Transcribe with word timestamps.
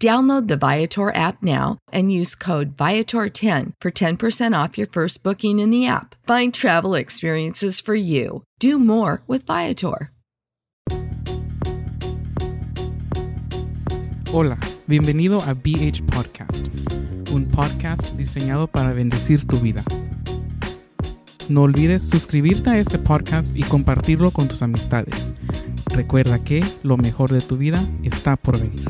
Download 0.00 0.46
the 0.46 0.56
Viator 0.56 1.12
app 1.12 1.42
now 1.42 1.78
and 1.90 2.12
use 2.12 2.36
code 2.36 2.76
Viator10 2.76 3.72
for 3.80 3.90
10% 3.90 4.64
off 4.64 4.78
your 4.78 4.86
first 4.86 5.24
booking 5.24 5.58
in 5.58 5.70
the 5.70 5.88
app. 5.88 6.14
Find 6.24 6.54
travel 6.54 6.94
experiences 6.94 7.80
for 7.80 7.96
you. 7.96 8.44
Do 8.60 8.78
more 8.78 9.22
with 9.26 9.44
Viator. 9.44 10.12
Hola, 14.30 14.58
bienvenido 14.86 15.40
a 15.42 15.54
BH 15.54 16.06
Podcast, 16.06 16.68
un 17.32 17.46
podcast 17.46 18.04
diseñado 18.16 18.68
para 18.68 18.92
bendecir 18.92 19.48
tu 19.48 19.56
vida. 19.58 19.82
No 21.48 21.62
olvides 21.62 22.08
suscribirte 22.08 22.70
a 22.70 22.78
este 22.78 22.98
podcast 22.98 23.56
y 23.56 23.64
compartirlo 23.64 24.30
con 24.30 24.46
tus 24.46 24.62
amistades. 24.62 25.32
Recuerda 25.86 26.44
que 26.44 26.62
lo 26.84 26.96
mejor 26.98 27.32
de 27.32 27.40
tu 27.40 27.56
vida 27.56 27.82
está 28.04 28.36
por 28.36 28.60
venir. 28.60 28.87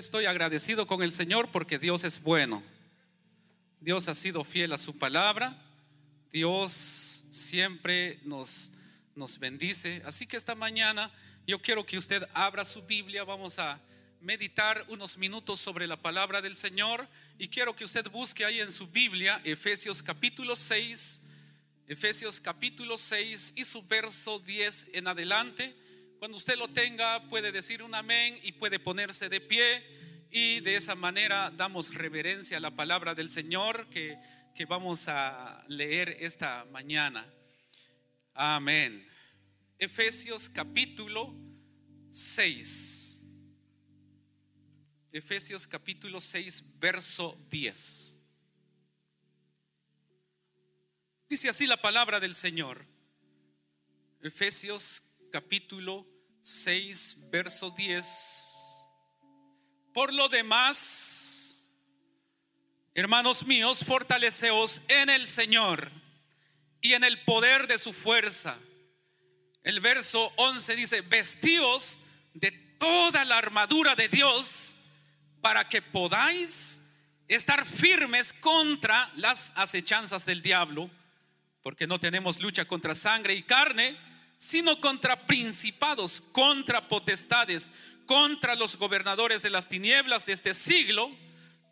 Estoy 0.00 0.24
agradecido 0.24 0.86
con 0.86 1.02
el 1.02 1.12
Señor 1.12 1.50
porque 1.52 1.78
Dios 1.78 2.04
es 2.04 2.22
bueno. 2.22 2.62
Dios 3.80 4.08
ha 4.08 4.14
sido 4.14 4.44
fiel 4.44 4.72
a 4.72 4.78
su 4.78 4.98
palabra. 4.98 5.62
Dios 6.32 7.24
siempre 7.30 8.18
nos, 8.24 8.72
nos 9.14 9.38
bendice. 9.38 10.02
Así 10.06 10.26
que 10.26 10.38
esta 10.38 10.54
mañana 10.54 11.10
yo 11.46 11.60
quiero 11.60 11.84
que 11.84 11.98
usted 11.98 12.26
abra 12.32 12.64
su 12.64 12.82
Biblia. 12.82 13.24
Vamos 13.24 13.58
a 13.58 13.78
meditar 14.22 14.86
unos 14.88 15.18
minutos 15.18 15.60
sobre 15.60 15.86
la 15.86 15.98
palabra 15.98 16.40
del 16.40 16.56
Señor. 16.56 17.06
Y 17.38 17.48
quiero 17.48 17.76
que 17.76 17.84
usted 17.84 18.10
busque 18.10 18.46
ahí 18.46 18.58
en 18.60 18.72
su 18.72 18.86
Biblia 18.86 19.40
Efesios 19.44 20.02
capítulo 20.02 20.56
6. 20.56 21.20
Efesios 21.88 22.40
capítulo 22.40 22.96
6 22.96 23.52
y 23.56 23.64
su 23.64 23.82
verso 23.82 24.38
10 24.38 24.88
en 24.94 25.08
adelante. 25.08 25.76
Cuando 26.20 26.36
usted 26.36 26.58
lo 26.58 26.68
tenga 26.68 27.26
puede 27.28 27.50
decir 27.50 27.82
un 27.82 27.94
amén 27.94 28.38
y 28.42 28.52
puede 28.52 28.78
ponerse 28.78 29.30
de 29.30 29.40
pie 29.40 29.82
y 30.30 30.60
de 30.60 30.74
esa 30.74 30.94
manera 30.94 31.50
damos 31.50 31.94
reverencia 31.94 32.58
a 32.58 32.60
la 32.60 32.76
palabra 32.76 33.14
del 33.14 33.30
Señor 33.30 33.88
que, 33.88 34.18
que 34.54 34.66
vamos 34.66 35.08
a 35.08 35.64
leer 35.66 36.18
esta 36.20 36.66
mañana. 36.66 37.26
Amén. 38.34 39.08
Efesios 39.78 40.50
capítulo 40.50 41.34
6. 42.10 43.22
Efesios 45.12 45.66
capítulo 45.66 46.20
6, 46.20 46.78
verso 46.78 47.42
10. 47.48 48.20
Dice 51.30 51.48
así 51.48 51.66
la 51.66 51.80
palabra 51.80 52.20
del 52.20 52.34
Señor. 52.34 52.84
Efesios 54.20 55.09
capítulo 55.30 56.06
6, 56.42 57.30
verso 57.30 57.70
10. 57.70 58.56
Por 59.94 60.12
lo 60.12 60.28
demás, 60.28 61.70
hermanos 62.94 63.46
míos, 63.46 63.84
fortaleceos 63.84 64.80
en 64.88 65.10
el 65.10 65.26
Señor 65.26 65.90
y 66.80 66.94
en 66.94 67.04
el 67.04 67.22
poder 67.24 67.66
de 67.66 67.78
su 67.78 67.92
fuerza. 67.92 68.56
El 69.62 69.80
verso 69.80 70.32
11 70.36 70.76
dice, 70.76 71.00
vestíos 71.02 72.00
de 72.34 72.50
toda 72.50 73.24
la 73.24 73.38
armadura 73.38 73.94
de 73.94 74.08
Dios 74.08 74.76
para 75.40 75.68
que 75.68 75.82
podáis 75.82 76.82
estar 77.28 77.66
firmes 77.66 78.32
contra 78.32 79.12
las 79.16 79.52
acechanzas 79.54 80.24
del 80.24 80.42
diablo, 80.42 80.90
porque 81.62 81.86
no 81.86 82.00
tenemos 82.00 82.40
lucha 82.40 82.64
contra 82.64 82.94
sangre 82.94 83.34
y 83.34 83.42
carne, 83.42 83.96
sino 84.40 84.80
contra 84.80 85.26
principados, 85.26 86.22
contra 86.32 86.88
potestades, 86.88 87.70
contra 88.06 88.54
los 88.56 88.76
gobernadores 88.76 89.42
de 89.42 89.50
las 89.50 89.68
tinieblas 89.68 90.24
de 90.26 90.32
este 90.32 90.54
siglo, 90.54 91.10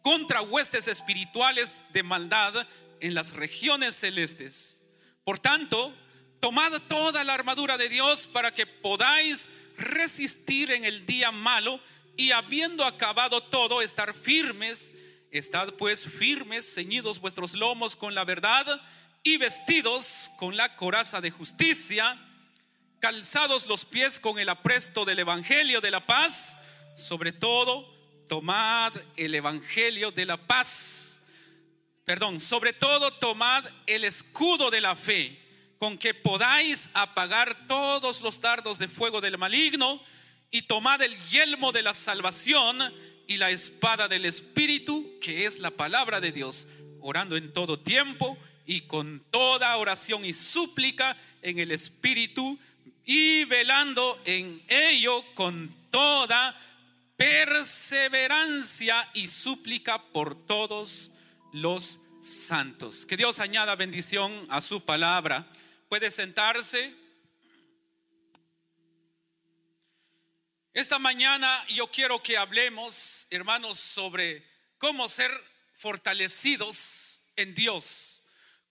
contra 0.02 0.42
huestes 0.42 0.86
espirituales 0.86 1.82
de 1.92 2.02
maldad 2.02 2.68
en 3.00 3.14
las 3.14 3.34
regiones 3.34 3.96
celestes. 3.96 4.82
Por 5.24 5.38
tanto, 5.38 5.96
tomad 6.40 6.72
toda 6.82 7.24
la 7.24 7.34
armadura 7.34 7.78
de 7.78 7.88
Dios 7.88 8.26
para 8.26 8.54
que 8.54 8.66
podáis 8.66 9.48
resistir 9.78 10.70
en 10.70 10.84
el 10.84 11.06
día 11.06 11.32
malo 11.32 11.80
y 12.18 12.32
habiendo 12.32 12.84
acabado 12.84 13.42
todo, 13.42 13.80
estar 13.80 14.12
firmes. 14.12 14.92
Estad 15.30 15.72
pues 15.74 16.04
firmes, 16.04 16.74
ceñidos 16.74 17.18
vuestros 17.18 17.54
lomos 17.54 17.96
con 17.96 18.14
la 18.14 18.24
verdad 18.24 18.80
y 19.22 19.38
vestidos 19.38 20.30
con 20.36 20.56
la 20.56 20.76
coraza 20.76 21.20
de 21.20 21.30
justicia 21.30 22.18
calzados 23.00 23.66
los 23.66 23.84
pies 23.84 24.18
con 24.18 24.38
el 24.38 24.48
apresto 24.48 25.04
del 25.04 25.20
Evangelio 25.20 25.80
de 25.80 25.90
la 25.90 26.04
paz, 26.04 26.56
sobre 26.96 27.32
todo 27.32 27.94
tomad 28.28 28.92
el 29.16 29.34
Evangelio 29.34 30.10
de 30.10 30.26
la 30.26 30.36
paz. 30.36 31.20
Perdón, 32.04 32.40
sobre 32.40 32.72
todo 32.72 33.12
tomad 33.14 33.64
el 33.86 34.04
escudo 34.04 34.70
de 34.70 34.80
la 34.80 34.96
fe, 34.96 35.38
con 35.78 35.98
que 35.98 36.14
podáis 36.14 36.90
apagar 36.94 37.68
todos 37.68 38.20
los 38.20 38.40
dardos 38.40 38.78
de 38.78 38.88
fuego 38.88 39.20
del 39.20 39.38
maligno, 39.38 40.00
y 40.50 40.62
tomad 40.62 41.02
el 41.02 41.16
yelmo 41.28 41.72
de 41.72 41.82
la 41.82 41.92
salvación 41.92 42.94
y 43.26 43.36
la 43.36 43.50
espada 43.50 44.08
del 44.08 44.24
Espíritu, 44.24 45.18
que 45.20 45.44
es 45.44 45.58
la 45.58 45.70
palabra 45.70 46.20
de 46.20 46.32
Dios, 46.32 46.66
orando 47.00 47.36
en 47.36 47.52
todo 47.52 47.78
tiempo 47.78 48.38
y 48.64 48.82
con 48.82 49.20
toda 49.30 49.76
oración 49.76 50.24
y 50.24 50.32
súplica 50.32 51.16
en 51.42 51.58
el 51.58 51.70
Espíritu 51.70 52.58
y 53.10 53.44
velando 53.44 54.20
en 54.26 54.62
ello 54.68 55.24
con 55.34 55.74
toda 55.90 56.54
perseverancia 57.16 59.08
y 59.14 59.28
súplica 59.28 60.02
por 60.12 60.46
todos 60.46 61.12
los 61.54 62.00
santos. 62.20 63.06
Que 63.06 63.16
Dios 63.16 63.40
añada 63.40 63.76
bendición 63.76 64.46
a 64.50 64.60
su 64.60 64.84
palabra. 64.84 65.50
Puede 65.88 66.10
sentarse. 66.10 66.94
Esta 70.74 70.98
mañana 70.98 71.64
yo 71.68 71.90
quiero 71.90 72.22
que 72.22 72.36
hablemos, 72.36 73.26
hermanos, 73.30 73.80
sobre 73.80 74.46
cómo 74.76 75.08
ser 75.08 75.30
fortalecidos 75.76 77.22
en 77.36 77.54
Dios. 77.54 78.22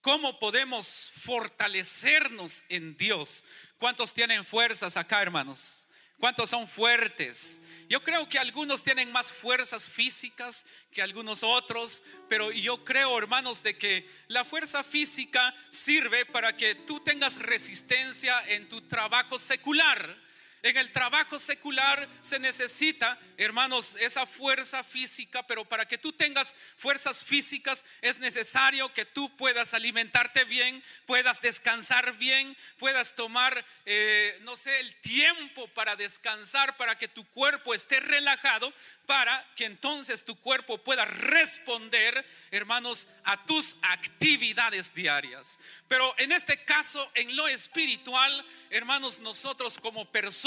¿Cómo 0.01 0.37
podemos 0.37 1.11
fortalecernos 1.15 2.63
en 2.69 2.95
Dios? 2.97 3.43
¿Cuántos 3.77 4.13
tienen 4.13 4.43
fuerzas 4.43 4.97
acá, 4.97 5.21
hermanos? 5.21 5.85
¿Cuántos 6.19 6.49
son 6.49 6.67
fuertes? 6.67 7.61
Yo 7.87 8.01
creo 8.01 8.27
que 8.27 8.39
algunos 8.39 8.83
tienen 8.83 9.11
más 9.11 9.31
fuerzas 9.31 9.87
físicas 9.87 10.65
que 10.91 11.03
algunos 11.03 11.43
otros, 11.43 12.01
pero 12.27 12.51
yo 12.51 12.83
creo, 12.83 13.15
hermanos, 13.17 13.61
de 13.61 13.77
que 13.77 14.09
la 14.27 14.43
fuerza 14.43 14.83
física 14.83 15.53
sirve 15.69 16.25
para 16.25 16.57
que 16.57 16.73
tú 16.73 16.99
tengas 17.01 17.37
resistencia 17.37 18.35
en 18.47 18.67
tu 18.67 18.81
trabajo 18.81 19.37
secular. 19.37 20.26
En 20.63 20.75
el 20.75 20.91
trabajo 20.91 21.37
secular 21.37 22.09
se 22.21 22.39
necesita, 22.39 23.17
hermanos, 23.37 23.95
esa 23.99 24.25
fuerza 24.25 24.83
física, 24.83 25.45
pero 25.45 25.65
para 25.65 25.87
que 25.87 25.99
tú 25.99 26.11
tengas 26.13 26.55
fuerzas 26.77 27.23
físicas 27.23 27.85
es 28.01 28.17
necesario 28.17 28.91
que 28.93 29.05
tú 29.05 29.35
puedas 29.37 29.75
alimentarte 29.75 30.45
bien, 30.45 30.83
puedas 31.05 31.41
descansar 31.41 32.17
bien, 32.17 32.57
puedas 32.77 33.15
tomar, 33.15 33.63
eh, 33.85 34.37
no 34.41 34.55
sé, 34.55 34.79
el 34.79 34.95
tiempo 35.01 35.67
para 35.69 35.95
descansar, 35.95 36.75
para 36.75 36.97
que 36.97 37.07
tu 37.07 37.23
cuerpo 37.25 37.75
esté 37.75 37.99
relajado, 37.99 38.73
para 39.05 39.45
que 39.55 39.65
entonces 39.65 40.25
tu 40.25 40.35
cuerpo 40.35 40.79
pueda 40.79 41.05
responder, 41.05 42.25
hermanos, 42.51 43.07
a 43.23 43.45
tus 43.45 43.77
actividades 43.83 44.93
diarias. 44.93 45.59
Pero 45.87 46.13
en 46.17 46.31
este 46.31 46.63
caso, 46.65 47.09
en 47.13 47.35
lo 47.35 47.47
espiritual, 47.47 48.45
hermanos, 48.69 49.19
nosotros 49.19 49.77
como 49.77 50.11
personas, 50.11 50.46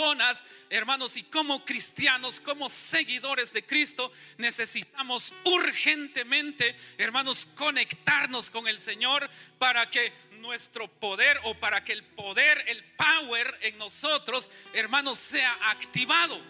hermanos, 0.70 1.16
y 1.16 1.22
como 1.24 1.64
cristianos, 1.64 2.40
como 2.40 2.68
seguidores 2.68 3.52
de 3.52 3.64
Cristo, 3.64 4.12
necesitamos 4.38 5.32
urgentemente, 5.44 6.76
hermanos, 6.98 7.46
conectarnos 7.56 8.50
con 8.50 8.68
el 8.68 8.80
Señor 8.80 9.28
para 9.58 9.90
que 9.90 10.12
nuestro 10.40 10.88
poder 10.88 11.38
o 11.44 11.54
para 11.54 11.84
que 11.84 11.92
el 11.92 12.02
poder, 12.02 12.64
el 12.68 12.82
power 12.94 13.58
en 13.62 13.78
nosotros, 13.78 14.50
hermanos, 14.72 15.18
sea 15.18 15.56
activado. 15.70 16.40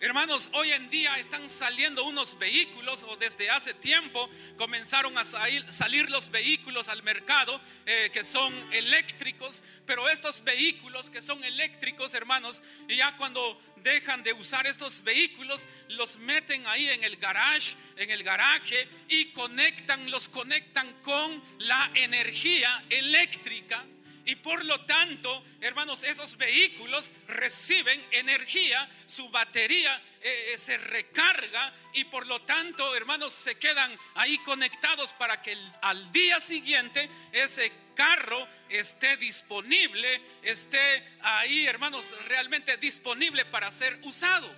Hermanos, 0.00 0.48
hoy 0.52 0.70
en 0.70 0.88
día 0.90 1.18
están 1.18 1.48
saliendo 1.48 2.04
unos 2.04 2.38
vehículos 2.38 3.02
o 3.02 3.16
desde 3.16 3.50
hace 3.50 3.74
tiempo 3.74 4.30
comenzaron 4.56 5.18
a 5.18 5.24
salir 5.24 6.08
los 6.08 6.30
vehículos 6.30 6.88
al 6.88 7.02
mercado 7.02 7.60
eh, 7.84 8.08
que 8.12 8.22
son 8.22 8.54
eléctricos, 8.72 9.64
pero 9.86 10.08
estos 10.08 10.44
vehículos 10.44 11.10
que 11.10 11.20
son 11.20 11.42
eléctricos, 11.42 12.14
hermanos, 12.14 12.62
ya 12.88 13.16
cuando 13.16 13.60
dejan 13.78 14.22
de 14.22 14.34
usar 14.34 14.68
estos 14.68 15.02
vehículos, 15.02 15.66
los 15.88 16.16
meten 16.18 16.64
ahí 16.68 16.88
en 16.90 17.02
el 17.02 17.16
garage, 17.16 17.74
en 17.96 18.08
el 18.12 18.22
garaje 18.22 18.88
y 19.08 19.32
conectan, 19.32 20.12
los 20.12 20.28
conectan 20.28 20.92
con 21.02 21.42
la 21.58 21.90
energía 21.94 22.84
eléctrica 22.88 23.84
y 24.28 24.36
por 24.36 24.62
lo 24.62 24.84
tanto, 24.84 25.42
hermanos, 25.62 26.02
esos 26.02 26.36
vehículos 26.36 27.10
reciben 27.28 28.06
energía, 28.10 28.86
su 29.06 29.30
batería 29.30 29.96
eh, 30.20 30.52
eh, 30.52 30.58
se 30.58 30.76
recarga 30.76 31.72
y 31.94 32.04
por 32.04 32.26
lo 32.26 32.42
tanto, 32.42 32.94
hermanos, 32.94 33.32
se 33.32 33.54
quedan 33.54 33.98
ahí 34.16 34.36
conectados 34.40 35.14
para 35.14 35.40
que 35.40 35.56
al 35.80 36.12
día 36.12 36.40
siguiente 36.40 37.08
ese 37.32 37.72
carro 37.94 38.46
esté 38.68 39.16
disponible, 39.16 40.20
esté 40.42 41.18
ahí, 41.22 41.64
hermanos, 41.66 42.14
realmente 42.26 42.76
disponible 42.76 43.46
para 43.46 43.72
ser 43.72 43.98
usado. 44.02 44.54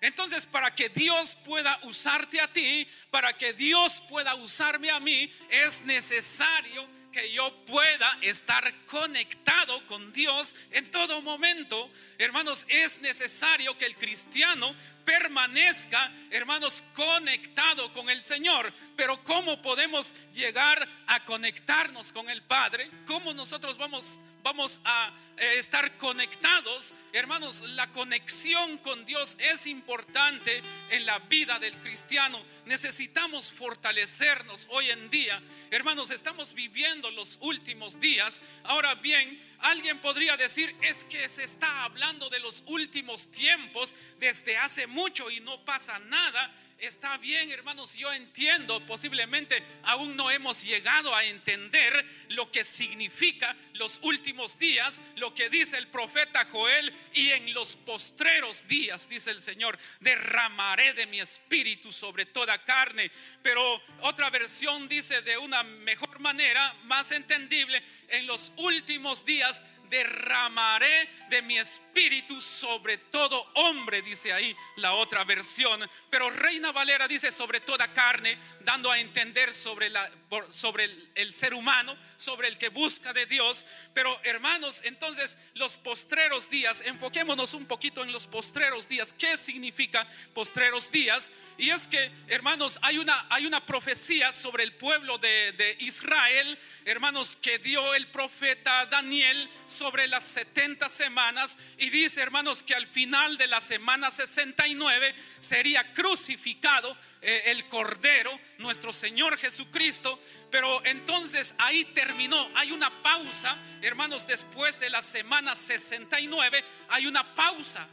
Entonces, 0.00 0.46
para 0.46 0.74
que 0.74 0.88
Dios 0.88 1.34
pueda 1.44 1.78
usarte 1.82 2.40
a 2.40 2.48
ti, 2.48 2.88
para 3.10 3.36
que 3.36 3.52
Dios 3.52 4.02
pueda 4.08 4.34
usarme 4.34 4.90
a 4.90 4.98
mí, 4.98 5.30
es 5.50 5.82
necesario 5.82 7.03
que 7.14 7.32
yo 7.32 7.54
pueda 7.64 8.18
estar 8.22 8.74
conectado 8.86 9.86
con 9.86 10.12
Dios 10.12 10.56
en 10.72 10.90
todo 10.90 11.22
momento. 11.22 11.88
Hermanos, 12.18 12.66
es 12.68 13.00
necesario 13.02 13.78
que 13.78 13.86
el 13.86 13.96
cristiano 13.96 14.74
permanezca, 15.04 16.12
hermanos, 16.32 16.82
conectado 16.92 17.92
con 17.92 18.10
el 18.10 18.20
Señor. 18.20 18.72
Pero 18.96 19.22
¿cómo 19.22 19.62
podemos 19.62 20.12
llegar 20.32 20.88
a 21.06 21.24
conectarnos 21.24 22.10
con 22.10 22.28
el 22.28 22.42
Padre? 22.42 22.90
¿Cómo 23.06 23.32
nosotros 23.32 23.78
vamos 23.78 24.18
vamos 24.42 24.78
a 24.84 25.10
eh, 25.36 25.58
estar 25.58 25.96
conectados. 25.96 26.94
Hermanos, 27.12 27.62
la 27.62 27.90
conexión 27.92 28.78
con 28.78 29.04
Dios 29.04 29.36
es 29.38 29.66
importante 29.66 30.62
en 30.90 31.06
la 31.06 31.18
vida 31.18 31.58
del 31.58 31.76
cristiano. 31.78 32.40
Necesitamos 32.66 33.50
fortalecernos 33.50 34.66
hoy 34.70 34.90
en 34.90 35.10
día. 35.10 35.42
Hermanos, 35.70 36.10
estamos 36.10 36.54
viviendo 36.54 37.10
los 37.10 37.38
últimos 37.40 38.00
días. 38.00 38.40
Ahora 38.64 38.94
bien, 38.94 39.40
alguien 39.60 40.00
podría 40.00 40.36
decir, 40.36 40.74
es 40.82 41.04
que 41.04 41.28
se 41.28 41.44
está 41.44 41.84
hablando 41.84 42.28
de 42.30 42.40
los 42.40 42.62
últimos 42.66 43.30
tiempos 43.30 43.94
desde 44.18 44.56
hace 44.56 44.86
mucho 44.86 45.30
y 45.30 45.40
no 45.40 45.64
pasa 45.64 45.98
nada. 45.98 46.52
Está 46.78 47.16
bien, 47.18 47.50
hermanos, 47.50 47.94
yo 47.94 48.12
entiendo, 48.12 48.84
posiblemente 48.84 49.62
aún 49.84 50.16
no 50.16 50.30
hemos 50.30 50.62
llegado 50.64 51.14
a 51.14 51.24
entender 51.24 52.04
lo 52.30 52.50
que 52.50 52.64
significa 52.64 53.56
los 53.74 54.00
últimos 54.02 54.58
días, 54.58 55.00
que 55.32 55.48
dice 55.48 55.78
el 55.78 55.86
profeta 55.86 56.44
Joel, 56.46 56.92
y 57.12 57.30
en 57.30 57.54
los 57.54 57.76
postreros 57.76 58.66
días, 58.66 59.08
dice 59.08 59.30
el 59.30 59.40
Señor, 59.40 59.78
derramaré 60.00 60.92
de 60.94 61.06
mi 61.06 61.20
espíritu 61.20 61.92
sobre 61.92 62.26
toda 62.26 62.62
carne. 62.64 63.10
Pero 63.42 63.80
otra 64.00 64.28
versión 64.30 64.88
dice 64.88 65.22
de 65.22 65.38
una 65.38 65.62
mejor 65.62 66.18
manera, 66.18 66.74
más 66.84 67.12
entendible, 67.12 67.82
en 68.08 68.26
los 68.26 68.52
últimos 68.56 69.24
días 69.24 69.62
derramaré 69.88 71.08
de 71.28 71.42
mi 71.42 71.58
espíritu 71.58 72.40
sobre 72.40 72.98
todo 72.98 73.50
hombre, 73.54 74.02
dice 74.02 74.32
ahí 74.32 74.54
la 74.76 74.92
otra 74.94 75.24
versión. 75.24 75.88
Pero 76.10 76.30
Reina 76.30 76.72
Valera 76.72 77.06
dice 77.06 77.30
sobre 77.30 77.60
toda 77.60 77.92
carne, 77.92 78.38
dando 78.60 78.90
a 78.90 78.98
entender 78.98 79.52
sobre, 79.52 79.90
la, 79.90 80.10
sobre 80.50 80.90
el, 81.14 81.32
ser 81.32 81.54
humano, 81.54 81.96
sobre 82.16 82.48
el 82.48 82.58
que 82.58 82.68
busca 82.68 83.12
de 83.12 83.26
Dios. 83.26 83.66
Pero 83.92 84.18
hermanos, 84.24 84.80
entonces 84.84 85.38
los 85.54 85.78
postreros 85.78 86.50
días, 86.50 86.82
enfoquémonos 86.84 87.54
un 87.54 87.66
poquito 87.66 88.02
en 88.02 88.12
los 88.12 88.26
postreros 88.26 88.88
días. 88.88 89.12
¿Qué 89.12 89.36
significa 89.36 90.06
postreros 90.32 90.90
días? 90.90 91.32
Y 91.58 91.70
es 91.70 91.86
que, 91.86 92.10
hermanos, 92.28 92.78
hay 92.82 92.98
una, 92.98 93.26
hay 93.30 93.46
una 93.46 93.64
profecía 93.64 94.32
sobre 94.32 94.64
el 94.64 94.74
pueblo 94.74 95.18
de, 95.18 95.52
de 95.52 95.76
Israel, 95.80 96.58
hermanos, 96.84 97.36
que 97.36 97.58
dio 97.58 97.94
el 97.94 98.06
profeta 98.08 98.86
Daniel 98.86 99.48
sobre 99.66 100.08
las 100.08 100.24
70 100.24 100.88
semanas 100.88 101.56
y 101.78 101.90
dice, 101.90 102.20
hermanos, 102.20 102.62
que 102.62 102.74
al 102.74 102.86
final 102.86 103.36
de 103.36 103.46
la 103.46 103.60
semana 103.60 104.10
69 104.10 105.14
sería 105.40 105.92
crucificado 105.92 106.96
eh, 107.20 107.42
el 107.46 107.66
Cordero, 107.68 108.38
nuestro 108.58 108.92
Señor 108.92 109.38
Jesucristo. 109.38 110.20
Pero 110.50 110.84
entonces 110.84 111.54
ahí 111.58 111.84
terminó. 111.86 112.50
Hay 112.54 112.72
una 112.72 112.90
pausa, 113.02 113.56
hermanos, 113.82 114.26
después 114.26 114.78
de 114.80 114.90
la 114.90 115.02
semana 115.02 115.56
69 115.56 116.64
hay 116.88 117.06
una 117.06 117.34
pausa. 117.34 117.88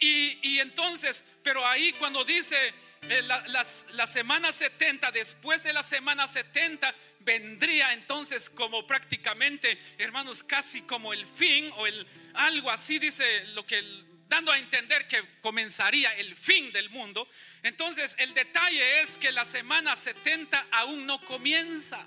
Y, 0.00 0.60
entonces, 0.60 1.24
pero 1.42 1.66
ahí 1.66 1.92
cuando 1.94 2.24
dice 2.24 2.56
eh, 3.02 3.22
la, 3.22 4.06
semana 4.06 4.52
70, 4.52 5.10
después 5.10 5.64
de 5.64 5.72
la 5.72 5.82
semana 5.82 6.28
70, 6.28 6.94
vendría 7.20 7.92
entonces 7.92 8.48
como 8.48 8.86
prácticamente, 8.86 9.76
hermanos, 9.98 10.44
casi 10.44 10.82
como 10.82 11.12
el 11.12 11.26
fin 11.26 11.72
o 11.78 11.86
el 11.88 12.06
algo 12.34 12.70
así 12.70 13.00
dice 13.00 13.44
lo 13.54 13.66
que 13.66 13.82
dando 14.28 14.52
a 14.52 14.58
entender 14.58 15.08
que 15.08 15.22
comenzaría 15.40 16.12
el 16.16 16.36
fin 16.36 16.70
del 16.72 16.90
mundo. 16.90 17.28
Entonces, 17.62 18.14
el 18.18 18.34
detalle 18.34 19.00
es 19.00 19.18
que 19.18 19.32
la 19.32 19.44
semana 19.44 19.96
70 19.96 20.68
aún 20.70 21.06
no 21.06 21.20
comienza 21.24 22.06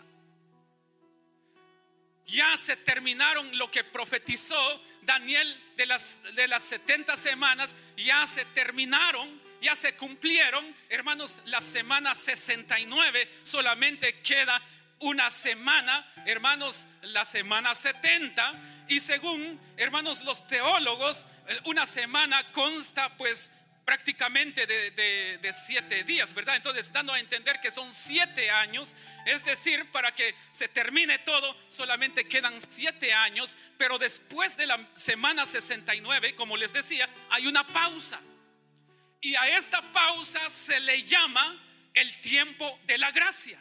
ya 2.31 2.57
se 2.57 2.77
terminaron 2.77 3.57
lo 3.57 3.69
que 3.69 3.83
profetizó 3.83 4.81
Daniel 5.01 5.61
de 5.75 5.85
las, 5.85 6.23
de 6.35 6.47
las 6.47 6.63
70 6.63 7.17
semanas, 7.17 7.75
ya 7.97 8.25
se 8.25 8.45
terminaron, 8.45 9.41
ya 9.61 9.75
se 9.75 9.95
cumplieron. 9.95 10.75
Hermanos, 10.89 11.39
la 11.45 11.61
semana 11.61 12.15
69 12.15 13.29
solamente 13.43 14.21
queda 14.21 14.61
una 15.01 15.29
semana, 15.29 16.07
hermanos, 16.25 16.87
la 17.01 17.25
semana 17.25 17.75
70. 17.75 18.85
Y 18.87 18.99
según, 18.99 19.59
hermanos, 19.77 20.23
los 20.23 20.47
teólogos, 20.47 21.25
una 21.65 21.85
semana 21.85 22.51
consta 22.51 23.15
pues 23.17 23.51
prácticamente 23.83 24.65
de 24.67 25.53
siete 25.53 26.03
días, 26.03 26.33
¿verdad? 26.33 26.55
Entonces, 26.55 26.93
dando 26.93 27.13
a 27.13 27.19
entender 27.19 27.59
que 27.59 27.71
son 27.71 27.93
siete 27.93 28.49
años, 28.49 28.95
es 29.25 29.43
decir, 29.43 29.89
para 29.91 30.13
que 30.13 30.33
se 30.51 30.67
termine 30.67 31.19
todo, 31.19 31.57
solamente 31.67 32.27
quedan 32.27 32.61
siete 32.61 33.11
años, 33.11 33.57
pero 33.77 33.97
después 33.97 34.55
de 34.55 34.67
la 34.67 34.87
semana 34.95 35.45
69, 35.45 36.35
como 36.35 36.55
les 36.57 36.71
decía, 36.71 37.09
hay 37.31 37.47
una 37.47 37.65
pausa. 37.67 38.21
Y 39.19 39.35
a 39.35 39.57
esta 39.57 39.81
pausa 39.91 40.49
se 40.49 40.79
le 40.79 41.03
llama 41.03 41.61
el 41.93 42.21
tiempo 42.21 42.79
de 42.85 42.97
la 42.97 43.11
gracia. 43.11 43.59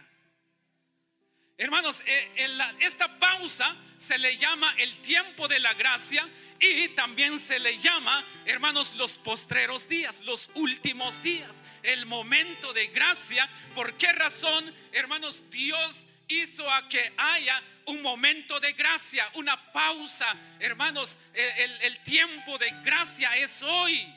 Hermanos, 1.61 2.03
eh, 2.07 2.49
esta 2.79 3.19
pausa 3.19 3.77
se 3.99 4.17
le 4.17 4.39
llama 4.39 4.75
el 4.79 4.99
tiempo 5.01 5.47
de 5.47 5.59
la 5.59 5.75
gracia 5.75 6.27
y 6.59 6.89
también 6.89 7.39
se 7.39 7.59
le 7.59 7.77
llama, 7.77 8.25
hermanos, 8.47 8.95
los 8.95 9.19
postreros 9.19 9.87
días, 9.87 10.23
los 10.23 10.49
últimos 10.55 11.23
días, 11.23 11.63
el 11.83 12.07
momento 12.07 12.73
de 12.73 12.87
gracia. 12.87 13.47
¿Por 13.75 13.95
qué 13.99 14.11
razón, 14.11 14.75
hermanos, 14.93 15.51
Dios 15.51 16.07
hizo 16.29 16.67
a 16.73 16.89
que 16.89 17.13
haya 17.19 17.63
un 17.85 18.01
momento 18.01 18.59
de 18.59 18.73
gracia, 18.73 19.31
una 19.35 19.71
pausa? 19.71 20.35
Hermanos, 20.61 21.19
eh, 21.35 21.79
el 21.83 22.01
tiempo 22.05 22.57
de 22.57 22.71
gracia 22.83 23.37
es 23.37 23.61
hoy. 23.61 24.11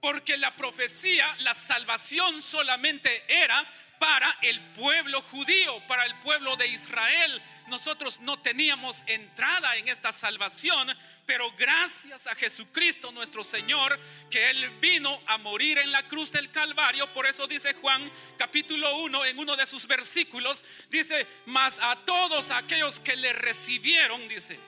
Porque 0.00 0.38
la 0.38 0.56
profecía, 0.56 1.36
la 1.40 1.54
salvación 1.54 2.40
solamente 2.40 3.22
era 3.28 3.70
para 4.00 4.34
el 4.40 4.58
pueblo 4.72 5.20
judío, 5.20 5.78
para 5.86 6.06
el 6.06 6.18
pueblo 6.20 6.56
de 6.56 6.66
Israel. 6.66 7.42
Nosotros 7.68 8.18
no 8.20 8.38
teníamos 8.40 9.04
entrada 9.06 9.76
en 9.76 9.88
esta 9.88 10.10
salvación, 10.10 10.88
pero 11.26 11.52
gracias 11.58 12.26
a 12.26 12.34
Jesucristo 12.34 13.12
nuestro 13.12 13.44
Señor, 13.44 14.00
que 14.30 14.50
Él 14.50 14.70
vino 14.80 15.20
a 15.26 15.36
morir 15.36 15.76
en 15.76 15.92
la 15.92 16.02
cruz 16.08 16.32
del 16.32 16.50
Calvario. 16.50 17.12
Por 17.12 17.26
eso 17.26 17.46
dice 17.46 17.74
Juan 17.74 18.10
capítulo 18.38 18.96
1 19.00 19.26
en 19.26 19.38
uno 19.38 19.54
de 19.54 19.66
sus 19.66 19.86
versículos, 19.86 20.64
dice, 20.88 21.26
mas 21.44 21.78
a 21.78 21.94
todos 21.96 22.50
aquellos 22.52 23.00
que 23.00 23.16
le 23.16 23.34
recibieron, 23.34 24.26
dice, 24.28 24.58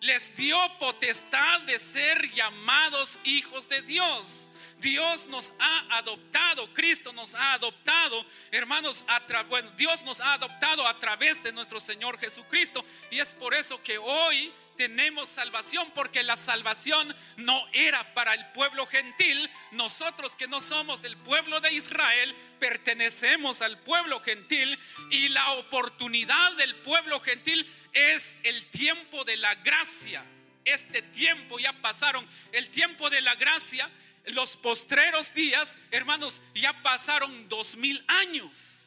les 0.00 0.34
dio 0.34 0.56
potestad 0.78 1.60
de 1.62 1.78
ser 1.78 2.30
llamados 2.32 3.18
hijos 3.24 3.68
de 3.68 3.82
Dios. 3.82 4.50
Dios 4.78 5.26
nos 5.26 5.52
ha 5.58 5.98
adoptado, 5.98 6.72
Cristo 6.72 7.12
nos 7.12 7.34
ha 7.34 7.52
adoptado, 7.52 8.24
hermanos, 8.50 9.04
a 9.08 9.20
bueno, 9.42 9.70
Dios 9.76 10.02
nos 10.04 10.20
ha 10.20 10.32
adoptado 10.32 10.86
a 10.86 10.98
través 10.98 11.42
de 11.42 11.52
nuestro 11.52 11.78
Señor 11.78 12.18
Jesucristo. 12.18 12.82
Y 13.10 13.20
es 13.20 13.34
por 13.34 13.52
eso 13.52 13.82
que 13.82 13.98
hoy 13.98 14.50
tenemos 14.76 15.28
salvación, 15.28 15.90
porque 15.94 16.22
la 16.22 16.36
salvación 16.36 17.14
no 17.36 17.62
era 17.74 18.14
para 18.14 18.32
el 18.32 18.46
pueblo 18.52 18.86
gentil. 18.86 19.50
Nosotros 19.72 20.34
que 20.34 20.48
no 20.48 20.62
somos 20.62 21.02
del 21.02 21.18
pueblo 21.18 21.60
de 21.60 21.74
Israel, 21.74 22.34
pertenecemos 22.58 23.60
al 23.60 23.78
pueblo 23.80 24.20
gentil 24.20 24.78
y 25.10 25.28
la 25.28 25.52
oportunidad 25.52 26.52
del 26.52 26.74
pueblo 26.76 27.20
gentil 27.20 27.70
es 27.92 28.36
el 28.42 28.66
tiempo 28.68 29.24
de 29.24 29.36
la 29.36 29.54
gracia. 29.56 30.24
Este 30.64 31.02
tiempo 31.02 31.58
ya 31.58 31.72
pasaron, 31.80 32.26
el 32.52 32.68
tiempo 32.70 33.10
de 33.10 33.20
la 33.20 33.34
gracia, 33.34 33.90
los 34.26 34.56
postreros 34.56 35.32
días, 35.34 35.76
hermanos, 35.90 36.40
ya 36.54 36.72
pasaron 36.82 37.48
dos 37.48 37.76
mil 37.76 38.04
años. 38.06 38.80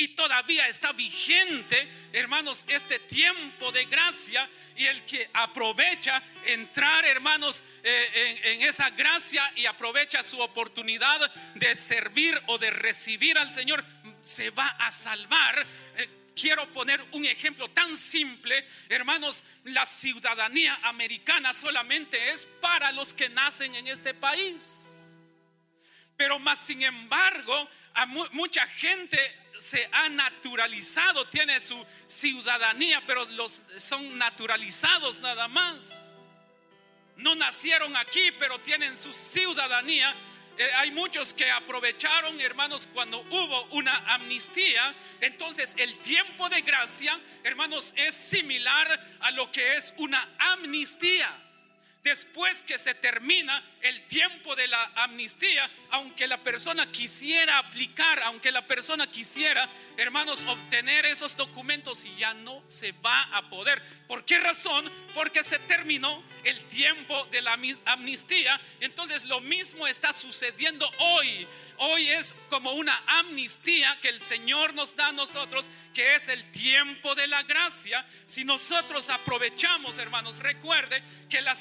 Y 0.00 0.14
todavía 0.14 0.68
está 0.68 0.92
vigente, 0.92 1.88
hermanos, 2.12 2.64
este 2.68 3.00
tiempo 3.00 3.72
de 3.72 3.84
gracia 3.86 4.48
y 4.76 4.86
el 4.86 5.04
que 5.04 5.28
aprovecha 5.34 6.22
entrar, 6.46 7.04
hermanos, 7.04 7.64
eh, 7.82 8.40
en, 8.44 8.62
esa 8.62 8.90
gracia 8.90 9.42
y 9.56 9.66
aprovecha 9.66 10.22
su 10.22 10.38
oportunidad 10.40 11.32
de 11.56 11.74
servir 11.74 12.40
o 12.46 12.58
de 12.58 12.70
recibir 12.70 13.36
al 13.38 13.52
Señor, 13.52 13.84
se 14.22 14.50
va 14.50 14.68
a 14.68 14.92
salvar. 14.92 15.66
Eh, 15.96 16.17
quiero 16.38 16.70
poner 16.72 17.04
un 17.12 17.24
ejemplo 17.24 17.68
tan 17.70 17.96
simple, 17.96 18.66
hermanos, 18.88 19.42
la 19.64 19.84
ciudadanía 19.86 20.78
americana 20.84 21.52
solamente 21.52 22.30
es 22.30 22.46
para 22.60 22.92
los 22.92 23.12
que 23.12 23.28
nacen 23.28 23.74
en 23.74 23.88
este 23.88 24.14
país. 24.14 25.14
Pero 26.16 26.38
más 26.38 26.58
sin 26.58 26.82
embargo, 26.82 27.68
a 27.94 28.06
mu- 28.06 28.26
mucha 28.32 28.66
gente 28.66 29.18
se 29.60 29.88
ha 29.92 30.08
naturalizado, 30.08 31.28
tiene 31.28 31.60
su 31.60 31.84
ciudadanía, 32.06 33.04
pero 33.06 33.24
los 33.26 33.62
son 33.78 34.18
naturalizados 34.18 35.20
nada 35.20 35.48
más. 35.48 36.14
No 37.16 37.34
nacieron 37.34 37.96
aquí, 37.96 38.30
pero 38.38 38.60
tienen 38.60 38.96
su 38.96 39.12
ciudadanía. 39.12 40.14
Eh, 40.58 40.68
hay 40.74 40.90
muchos 40.90 41.32
que 41.34 41.48
aprovecharon, 41.52 42.40
hermanos, 42.40 42.88
cuando 42.92 43.20
hubo 43.20 43.64
una 43.70 43.96
amnistía. 44.14 44.92
Entonces, 45.20 45.74
el 45.78 45.96
tiempo 45.98 46.48
de 46.48 46.62
gracia, 46.62 47.18
hermanos, 47.44 47.94
es 47.96 48.14
similar 48.14 49.00
a 49.20 49.30
lo 49.30 49.52
que 49.52 49.74
es 49.74 49.94
una 49.98 50.28
amnistía. 50.38 51.28
Después 52.02 52.62
que 52.62 52.78
se 52.78 52.94
termina 52.94 53.62
el 53.82 54.02
tiempo 54.08 54.54
de 54.56 54.66
la 54.68 54.82
amnistía, 54.96 55.68
aunque 55.90 56.26
la 56.26 56.42
persona 56.42 56.90
quisiera 56.90 57.58
aplicar, 57.58 58.22
aunque 58.22 58.52
la 58.52 58.66
persona 58.66 59.10
quisiera, 59.10 59.68
hermanos, 59.96 60.44
obtener 60.48 61.06
esos 61.06 61.36
documentos 61.36 62.04
y 62.04 62.16
ya 62.16 62.34
no 62.34 62.62
se 62.66 62.92
va 62.92 63.22
a 63.36 63.48
poder. 63.50 63.82
¿Por 64.06 64.24
qué 64.24 64.38
razón? 64.38 64.90
Porque 65.14 65.44
se 65.44 65.58
terminó 65.60 66.22
el 66.44 66.64
tiempo 66.66 67.26
de 67.26 67.42
la 67.42 67.58
amnistía. 67.84 68.60
Entonces 68.80 69.24
lo 69.24 69.40
mismo 69.40 69.86
está 69.86 70.12
sucediendo 70.12 70.90
hoy. 70.98 71.46
Hoy 71.78 72.08
es 72.10 72.34
como 72.48 72.72
una 72.72 72.96
amnistía 73.06 73.98
que 74.00 74.08
el 74.08 74.22
Señor 74.22 74.74
nos 74.74 74.96
da 74.96 75.08
a 75.08 75.12
nosotros, 75.12 75.68
que 75.94 76.16
es 76.16 76.28
el 76.28 76.50
tiempo 76.52 77.14
de 77.14 77.26
la 77.26 77.42
gracia. 77.42 78.04
Si 78.26 78.44
nosotros 78.44 79.10
aprovechamos, 79.10 79.98
hermanos, 79.98 80.38
recuerde 80.38 81.02
que 81.28 81.40
la 81.42 81.54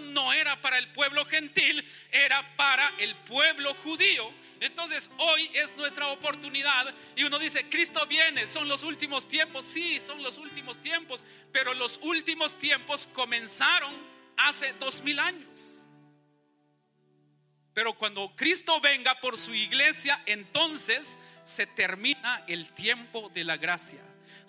no 0.00 0.32
era 0.32 0.60
para 0.60 0.78
el 0.78 0.88
pueblo 0.88 1.24
gentil, 1.24 1.84
era 2.10 2.56
para 2.56 2.88
el 2.98 3.14
pueblo 3.16 3.74
judío. 3.74 4.32
Entonces 4.60 5.10
hoy 5.18 5.50
es 5.54 5.76
nuestra 5.76 6.08
oportunidad 6.08 6.94
y 7.16 7.24
uno 7.24 7.38
dice, 7.38 7.68
Cristo 7.68 8.06
viene, 8.06 8.46
son 8.48 8.68
los 8.68 8.82
últimos 8.82 9.28
tiempos, 9.28 9.64
sí, 9.64 9.98
son 9.98 10.22
los 10.22 10.38
últimos 10.38 10.80
tiempos, 10.80 11.24
pero 11.52 11.74
los 11.74 11.98
últimos 12.02 12.58
tiempos 12.58 13.08
comenzaron 13.12 13.94
hace 14.36 14.72
dos 14.74 15.02
mil 15.02 15.18
años. 15.18 15.82
Pero 17.72 17.94
cuando 17.94 18.34
Cristo 18.36 18.80
venga 18.80 19.14
por 19.20 19.38
su 19.38 19.54
iglesia, 19.54 20.20
entonces 20.26 21.16
se 21.44 21.66
termina 21.66 22.44
el 22.46 22.70
tiempo 22.72 23.30
de 23.32 23.44
la 23.44 23.56
gracia. 23.56 24.00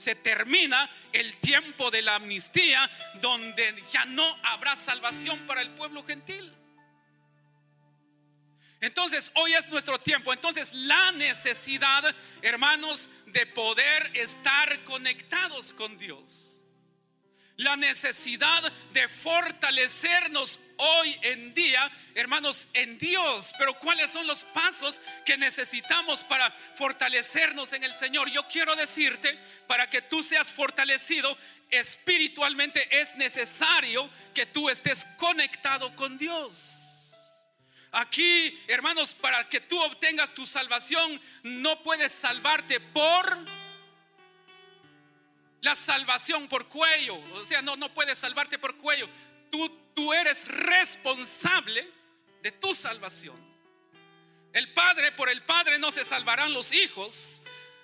Se 0.02 0.16
termina 0.16 0.90
el 1.14 1.38
tiempo 1.38 1.92
de 1.92 2.02
la 2.02 2.16
amnistía 2.16 2.90
donde 3.22 3.84
ya 3.92 4.06
no 4.06 4.26
habrá 4.44 4.76
salvación 4.76 5.46
para 5.46 5.62
el 5.62 5.70
pueblo 5.72 6.04
gentil. 6.04 6.52
Entonces, 8.80 9.32
hoy 9.36 9.54
es 9.54 9.70
nuestro 9.70 10.00
tiempo. 10.00 10.34
Entonces, 10.34 10.74
la 10.74 11.12
necesidad, 11.12 12.16
hermanos, 12.42 13.12
de 13.28 13.46
poder 13.46 14.10
estar 14.16 14.84
conectados 14.86 15.76
con 15.76 16.00
Dios 16.00 16.52
la 17.62 17.78
necesidad 17.78 18.72
de 18.92 19.08
fortalecernos 19.08 20.60
hoy 20.82 21.18
en 21.22 21.54
día, 21.54 21.92
hermanos, 22.16 22.68
en 22.74 22.98
Dios. 22.98 23.54
Pero 23.58 23.78
¿cuáles 23.80 24.10
son 24.10 24.26
los 24.28 24.44
pasos 24.44 25.00
que 25.26 25.38
necesitamos 25.38 26.24
para 26.24 26.52
fortalecernos 26.76 27.72
en 27.74 27.84
el 27.84 27.94
Señor? 27.94 28.30
Yo 28.32 28.48
quiero 28.48 28.76
decirte, 28.76 29.38
para 29.68 29.90
que 29.90 30.02
tú 30.02 30.24
seas 30.24 30.52
fortalecido 30.52 31.38
espiritualmente, 31.70 33.00
es 33.00 33.16
necesario 33.16 34.10
que 34.34 34.46
tú 34.46 34.70
estés 34.70 35.06
conectado 35.18 35.96
con 35.96 36.18
Dios. 36.18 36.82
Aquí, 37.92 38.58
hermanos, 38.68 39.14
para 39.14 39.48
que 39.50 39.60
tú 39.60 39.80
obtengas 39.82 40.34
tu 40.34 40.46
salvación, 40.46 41.22
no 41.44 41.84
puedes 41.84 42.12
salvarte 42.12 42.80
por 42.80 43.38
la 45.62 45.76
salvación 45.76 46.48
por 46.48 46.68
cuello. 46.68 47.18
O 47.34 47.46
sea, 47.46 47.62
no, 47.62 47.76
no 47.76 47.94
puedes 47.94 48.18
salvarte 48.18 48.58
por 48.58 48.78
cuello. 48.78 49.08
Tú, 49.52 49.70
tú 49.94 50.14
eres 50.14 50.48
responsable 50.48 51.88
de 52.42 52.52
tu 52.52 52.74
salvación. 52.74 53.36
El 54.54 54.74
padre, 54.74 55.12
por 55.12 55.30
el 55.30 55.44
padre 55.44 55.80
no 55.80 55.92
se 55.92 56.04
salvarán 56.04 56.54
los 56.54 56.72
hijos, 56.74 57.42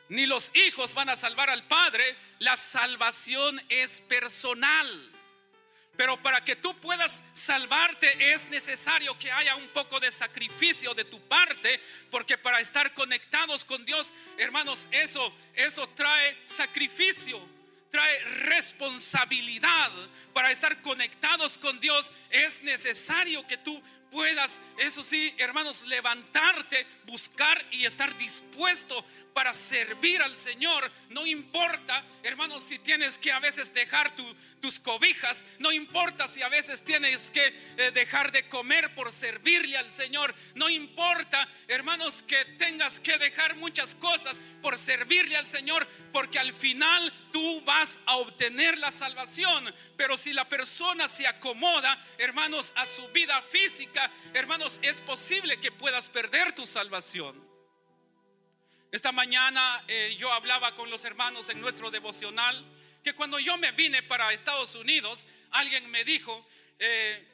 ni 0.10 0.26
los 0.26 0.52
hijos 0.56 0.94
van 0.94 1.10
a 1.10 1.16
salvar 1.16 1.50
al 1.50 1.68
padre. 1.68 2.16
La 2.40 2.58
salvación 2.58 3.62
es 3.70 4.02
personal. 4.02 5.14
Pero 5.96 6.22
para 6.22 6.44
que 6.44 6.56
tú 6.56 6.76
puedas 6.76 7.24
salvarte 7.34 8.32
es 8.32 8.50
necesario 8.50 9.18
que 9.18 9.32
haya 9.32 9.56
un 9.56 9.68
poco 9.70 10.00
de 10.00 10.12
sacrificio 10.12 10.94
de 10.94 11.06
tu 11.06 11.20
parte, 11.28 11.82
porque 12.12 12.38
para 12.38 12.60
estar 12.60 12.94
conectados 12.94 13.66
con 13.66 13.84
Dios, 13.84 14.14
hermanos, 14.38 14.88
eso 14.92 15.34
eso 15.56 15.90
trae 15.90 16.38
sacrificio 16.44 17.42
trae 17.89 18.24
responsabilidad. 18.46 19.91
Para 20.34 20.51
estar 20.51 20.82
conectados 20.82 21.58
con 21.58 21.79
Dios 21.79 22.12
es 22.29 22.63
necesario 22.63 23.46
que 23.48 23.58
tú 23.58 23.82
puedas, 24.12 24.60
eso 24.78 25.04
sí, 25.04 25.34
hermanos, 25.38 25.84
levantarte, 25.86 26.86
buscar 27.06 27.66
y 27.72 27.86
estar 27.86 28.16
dispuesto 28.18 29.04
para 29.38 29.54
servir 29.54 30.20
al 30.24 30.36
Señor. 30.36 30.92
No 31.10 31.28
importa, 31.28 32.04
hermanos, 32.24 32.64
si 32.64 32.80
tienes 32.80 33.20
que 33.20 33.32
a 33.32 33.40
veces 33.40 33.72
dejar 33.72 34.16
tus 34.16 34.80
cobijas, 34.80 35.46
no 35.60 35.72
importa 35.72 36.28
si 36.28 36.42
a 36.42 36.50
veces 36.50 36.84
tienes 36.84 37.30
que 37.30 37.54
eh, 37.78 37.92
dejar 37.92 38.32
de 38.32 38.50
comer 38.50 38.96
por 38.96 39.12
servirle 39.12 39.78
al 39.78 39.92
Señor, 39.92 40.34
no 40.56 40.70
importa, 40.72 41.48
hermanos, 41.68 42.24
que 42.24 42.46
tengas 42.58 43.00
que 43.00 43.18
dejar 43.20 43.56
muchas 43.58 43.94
cosas 43.94 44.42
por 44.62 44.76
servirle 44.76 45.38
al 45.38 45.48
Señor, 45.48 45.88
porque 46.12 46.40
al 46.40 46.52
final 46.52 47.14
tú 47.32 47.62
vas 47.62 48.00
a 48.08 48.16
obtener 48.18 48.80
la 48.80 48.92
salvación. 48.92 49.72
Pero 49.98 50.16
si 50.16 50.32
la 50.32 50.48
persona 50.48 51.08
se 51.08 51.27
acomoda, 51.27 52.00
hermanos, 52.20 52.72
a 52.75 52.86
su 52.86 53.08
vida 53.10 53.42
física, 53.42 54.10
hermanos, 54.34 54.80
es 54.84 55.01
posible 55.01 55.60
que 55.60 55.72
puedas 55.72 56.08
perder 56.08 56.54
tu 56.54 56.66
salvación. 56.68 57.46
Esta 58.92 59.12
mañana 59.12 59.84
eh, 59.88 60.16
yo 60.18 60.32
hablaba 60.32 60.75
con 60.75 60.89
los 60.89 61.04
hermanos 61.04 61.50
en 61.50 61.60
nuestro 61.60 61.92
devocional 61.92 62.63
que 63.04 63.13
cuando 63.13 63.39
yo 63.39 63.58
me 63.58 63.72
vine 63.72 64.04
para 64.04 64.32
Estados 64.34 64.75
Unidos, 64.75 65.27
alguien 65.51 65.89
me 65.89 66.04
dijo, 66.04 66.46
eh, 66.80 67.25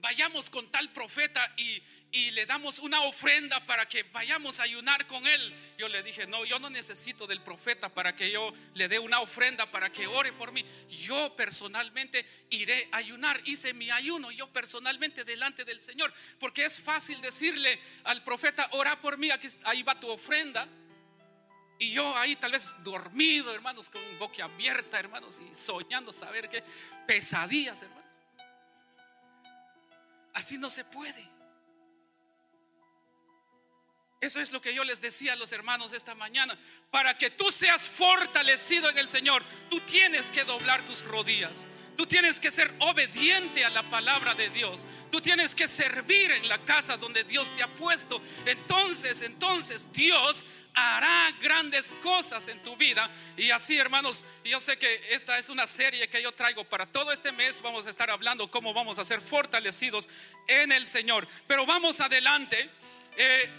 vayamos 0.00 0.50
con 0.50 0.70
tal 0.70 0.92
profeta 0.92 1.52
y, 1.56 1.82
y 2.12 2.30
le 2.32 2.46
damos 2.46 2.78
una 2.78 3.02
ofrenda 3.02 3.64
para 3.66 3.86
que 3.86 4.02
vayamos 4.04 4.58
a 4.58 4.64
ayunar 4.64 5.06
con 5.06 5.26
él. 5.26 5.54
Yo 5.78 5.88
le 5.88 6.02
dije, 6.02 6.26
no, 6.26 6.44
yo 6.44 6.58
no 6.58 6.70
necesito 6.70 7.26
del 7.26 7.42
profeta 7.42 7.88
para 7.88 8.16
que 8.16 8.30
yo 8.30 8.52
le 8.74 8.88
dé 8.88 8.98
una 8.98 9.20
ofrenda 9.20 9.70
para 9.70 9.90
que 9.90 10.06
ore 10.06 10.32
por 10.32 10.52
mí. 10.52 10.64
Yo 10.88 11.34
personalmente 11.36 12.26
iré 12.50 12.88
a 12.92 12.98
ayunar. 12.98 13.40
Hice 13.44 13.74
mi 13.74 13.90
ayuno 13.90 14.30
yo 14.30 14.48
personalmente 14.48 15.24
delante 15.24 15.64
del 15.64 15.80
Señor. 15.80 16.12
Porque 16.38 16.64
es 16.64 16.80
fácil 16.80 17.20
decirle 17.20 17.78
al 18.04 18.22
profeta, 18.24 18.68
ora 18.72 19.00
por 19.00 19.16
mí, 19.18 19.30
aquí, 19.30 19.48
ahí 19.64 19.82
va 19.82 19.98
tu 19.98 20.08
ofrenda. 20.08 20.66
Y 21.78 21.92
yo 21.92 22.14
ahí 22.18 22.36
tal 22.36 22.52
vez 22.52 22.74
dormido, 22.84 23.54
hermanos, 23.54 23.88
con 23.88 24.02
boca 24.18 24.44
abierta, 24.44 24.98
hermanos, 24.98 25.40
y 25.40 25.54
soñando 25.54 26.12
saber 26.12 26.46
qué 26.48 26.62
pesadillas, 27.06 27.82
hermanos. 27.82 27.99
Así 30.34 30.58
no 30.58 30.70
se 30.70 30.84
puede. 30.84 31.28
Eso 34.20 34.38
es 34.38 34.52
lo 34.52 34.60
que 34.60 34.74
yo 34.74 34.84
les 34.84 35.00
decía 35.00 35.32
a 35.32 35.36
los 35.36 35.50
hermanos 35.52 35.92
esta 35.92 36.14
mañana. 36.14 36.58
Para 36.90 37.16
que 37.16 37.30
tú 37.30 37.50
seas 37.50 37.88
fortalecido 37.88 38.90
en 38.90 38.98
el 38.98 39.08
Señor, 39.08 39.42
tú 39.70 39.80
tienes 39.80 40.30
que 40.30 40.44
doblar 40.44 40.84
tus 40.84 41.02
rodillas. 41.04 41.68
Tú 42.00 42.06
tienes 42.06 42.40
que 42.40 42.50
ser 42.50 42.72
obediente 42.78 43.62
a 43.62 43.68
la 43.68 43.82
palabra 43.82 44.34
de 44.34 44.48
Dios. 44.48 44.86
Tú 45.10 45.20
tienes 45.20 45.54
que 45.54 45.68
servir 45.68 46.30
en 46.30 46.48
la 46.48 46.56
casa 46.64 46.96
donde 46.96 47.24
Dios 47.24 47.54
te 47.54 47.62
ha 47.62 47.68
puesto. 47.68 48.22
Entonces, 48.46 49.20
entonces 49.20 49.84
Dios 49.92 50.46
hará 50.72 51.30
grandes 51.42 51.92
cosas 52.00 52.48
en 52.48 52.62
tu 52.62 52.74
vida. 52.74 53.10
Y 53.36 53.50
así, 53.50 53.76
hermanos, 53.76 54.24
yo 54.46 54.60
sé 54.60 54.78
que 54.78 55.08
esta 55.10 55.38
es 55.38 55.50
una 55.50 55.66
serie 55.66 56.08
que 56.08 56.22
yo 56.22 56.32
traigo 56.32 56.64
para 56.64 56.86
todo 56.86 57.12
este 57.12 57.32
mes. 57.32 57.60
Vamos 57.60 57.86
a 57.86 57.90
estar 57.90 58.08
hablando 58.08 58.50
cómo 58.50 58.72
vamos 58.72 58.98
a 58.98 59.04
ser 59.04 59.20
fortalecidos 59.20 60.08
en 60.48 60.72
el 60.72 60.86
Señor. 60.86 61.28
Pero 61.46 61.66
vamos 61.66 62.00
adelante. 62.00 62.70
Eh, 63.18 63.50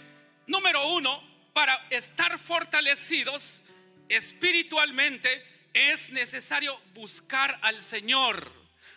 Número 0.48 0.84
uno, 0.88 1.22
para 1.52 1.76
estar 1.90 2.36
fortalecidos 2.40 3.62
espiritualmente 4.08 5.51
es 5.74 6.10
necesario 6.10 6.78
buscar 6.94 7.58
al 7.62 7.82
Señor, 7.82 8.52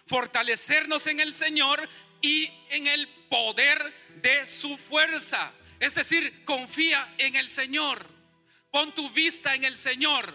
fortalecernos 0.05 1.08
en 1.08 1.20
el 1.20 1.34
Señor 1.34 1.88
y 2.22 2.50
en 2.70 2.88
el 2.88 3.08
poder 3.29 3.94
de 4.22 4.48
su 4.48 4.77
fuerza. 4.77 5.53
Es 5.79 5.96
decir, 5.96 6.44
confía 6.46 7.13
en 7.17 7.36
el 7.36 7.50
Señor, 7.50 8.08
pon 8.72 8.94
tu 8.94 9.10
vista 9.12 9.55
en 9.55 9.63
el 9.63 9.77
Señor, 9.77 10.34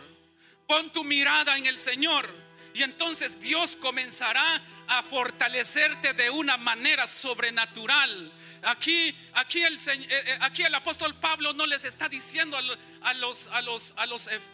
pon 0.66 0.92
tu 0.92 1.04
mirada 1.04 1.56
en 1.56 1.66
el 1.66 1.78
Señor. 1.78 2.49
Y 2.72 2.82
entonces 2.82 3.40
Dios 3.40 3.76
comenzará 3.76 4.62
a 4.86 5.02
fortalecerte 5.02 6.12
de 6.14 6.30
una 6.30 6.56
manera 6.56 7.06
sobrenatural. 7.06 8.32
Aquí, 8.62 9.14
aquí, 9.34 9.62
el, 9.62 9.74
eh, 9.76 10.06
eh, 10.10 10.38
aquí 10.40 10.62
el 10.62 10.74
apóstol 10.74 11.18
Pablo 11.18 11.52
no 11.52 11.66
les 11.66 11.84
está 11.84 12.08
diciendo 12.08 12.56
a 12.56 13.14
los, 13.14 13.48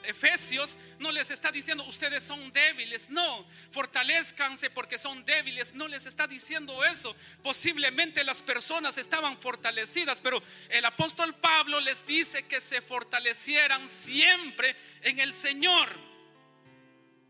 efesios, 0.05 0.79
no 0.99 1.11
les 1.11 1.31
está 1.31 1.51
diciendo 1.51 1.85
ustedes 1.85 2.23
son 2.23 2.53
débiles, 2.53 3.11
no, 3.11 3.47
fortalezcanse 3.73 4.71
porque 4.71 4.99
son 4.99 5.25
débiles, 5.25 5.75
no 5.75 5.89
les 5.89 6.07
está 6.07 6.27
diciendo 6.27 6.85
eso. 6.85 7.17
Posiblemente 7.43 8.23
las 8.25 8.43
personas 8.43 8.97
estaban 8.99 9.39
fortalecidas, 9.39 10.21
pero 10.21 10.43
el 10.69 10.85
apóstol 10.85 11.35
Pablo 11.35 11.81
les 11.81 12.07
dice 12.07 12.47
que 12.47 12.61
se 12.61 12.81
fortalecieran 12.81 13.89
siempre 13.89 14.77
en 15.03 15.19
el 15.19 15.35
Señor. 15.35 15.89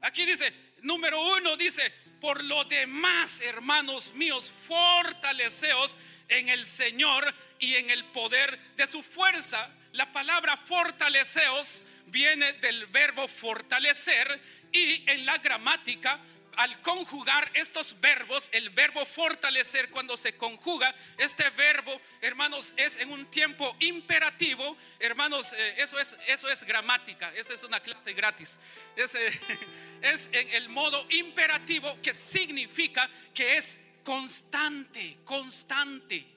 Aquí 0.02 0.24
dice, 0.24 0.65
número 0.86 1.20
uno, 1.20 1.56
dice, 1.56 1.92
por 2.20 2.42
lo 2.44 2.64
demás, 2.64 3.40
hermanos 3.40 4.14
míos, 4.14 4.52
fortaleceos 4.66 5.98
en 6.28 6.48
el 6.48 6.64
Señor 6.64 7.32
y 7.58 7.74
en 7.74 7.90
el 7.90 8.04
poder 8.06 8.58
de 8.76 8.86
su 8.86 9.02
fuerza. 9.02 9.70
La 9.92 10.10
palabra 10.12 10.56
fortaleceos 10.56 11.84
viene 12.06 12.54
del 12.54 12.86
verbo 12.86 13.28
fortalecer 13.28 14.40
y 14.72 15.10
en 15.10 15.26
la 15.26 15.38
gramática 15.38 16.18
al 16.56 16.80
conjugar 16.80 17.50
estos 17.54 18.00
verbos, 18.00 18.48
el 18.52 18.70
verbo 18.70 19.04
fortalecer 19.04 19.90
cuando 19.90 20.16
se 20.16 20.36
conjuga, 20.36 20.94
este 21.18 21.48
verbo, 21.50 22.00
hermanos, 22.20 22.72
es 22.76 22.96
en 22.96 23.10
un 23.10 23.26
tiempo 23.26 23.76
imperativo, 23.80 24.76
hermanos, 24.98 25.52
eh, 25.52 25.74
eso, 25.78 25.98
es, 25.98 26.16
eso 26.26 26.48
es 26.48 26.64
gramática, 26.64 27.32
esta 27.34 27.54
es 27.54 27.62
una 27.62 27.80
clase 27.80 28.14
gratis, 28.14 28.58
es, 28.96 29.14
eh, 29.14 29.40
es 30.02 30.28
en 30.32 30.48
el 30.54 30.68
modo 30.68 31.06
imperativo 31.10 31.98
que 32.02 32.14
significa 32.14 33.08
que 33.34 33.56
es 33.56 33.80
constante, 34.02 35.18
constante. 35.24 36.32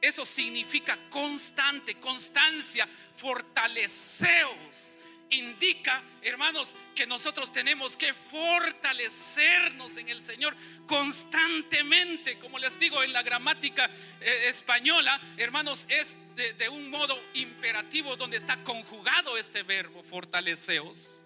Eso 0.00 0.24
significa 0.24 0.96
constante, 1.10 1.96
constancia, 1.96 2.88
fortaleceos 3.16 4.97
indica, 5.30 6.02
hermanos, 6.22 6.74
que 6.94 7.06
nosotros 7.06 7.52
tenemos 7.52 7.96
que 7.96 8.12
fortalecernos 8.14 9.96
en 9.96 10.08
el 10.08 10.20
Señor 10.20 10.56
constantemente. 10.86 12.38
Como 12.38 12.58
les 12.58 12.78
digo 12.78 13.02
en 13.02 13.12
la 13.12 13.22
gramática 13.22 13.90
eh, 14.20 14.46
española, 14.48 15.20
hermanos, 15.36 15.86
es 15.88 16.16
de, 16.34 16.68
un 16.68 16.88
modo 16.90 17.20
imperativo 17.34 18.16
donde 18.16 18.36
está 18.36 18.62
conjugado 18.64 19.36
este 19.36 19.62
verbo, 19.62 20.02
fortaleceos. 20.02 21.22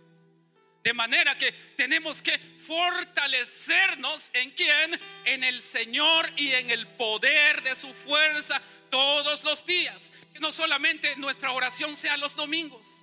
De 0.83 0.93
manera 0.93 1.39
que 1.39 1.53
tenemos 1.77 2.21
que 2.23 2.37
fortalecernos 2.39 4.31
en 4.35 4.51
quién? 4.51 5.01
En 5.25 5.45
el 5.45 5.63
Señor 5.63 6.29
y 6.37 6.53
en 6.53 6.71
el 6.71 6.89
poder 6.89 7.63
de 7.63 7.77
su 7.77 7.95
fuerza 7.95 8.61
todos 8.91 9.45
los 9.45 9.65
días. 9.65 10.11
Que 10.33 10.41
no 10.41 10.51
solamente 10.51 11.15
nuestra 11.17 11.53
oración 11.53 11.97
sea 11.97 12.17
los 12.17 12.35
domingos 12.35 13.02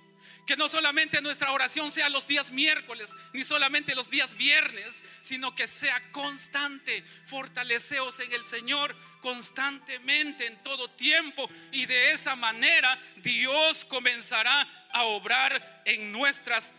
que 0.50 0.56
no 0.56 0.68
solamente 0.68 1.22
nuestra 1.22 1.52
oración 1.52 1.92
sea 1.92 2.08
los 2.08 2.26
días 2.26 2.50
miércoles, 2.50 3.14
ni 3.32 3.44
solamente 3.44 3.94
los 3.94 4.10
días 4.10 4.34
viernes, 4.34 5.04
sino 5.22 5.54
que 5.54 5.68
sea 5.68 6.10
constante. 6.10 7.04
Fortaleceos 7.26 8.18
en 8.18 8.32
el 8.32 8.44
Señor 8.44 8.96
constantemente, 9.20 10.46
en 10.46 10.60
todo 10.64 10.90
tiempo. 10.90 11.48
Y 11.70 11.86
de 11.86 12.10
esa 12.10 12.34
manera 12.34 13.00
Dios 13.18 13.84
comenzará 13.84 14.62
a 14.90 15.04
obrar 15.04 15.82
en 15.84 16.10
nuestras 16.10 16.74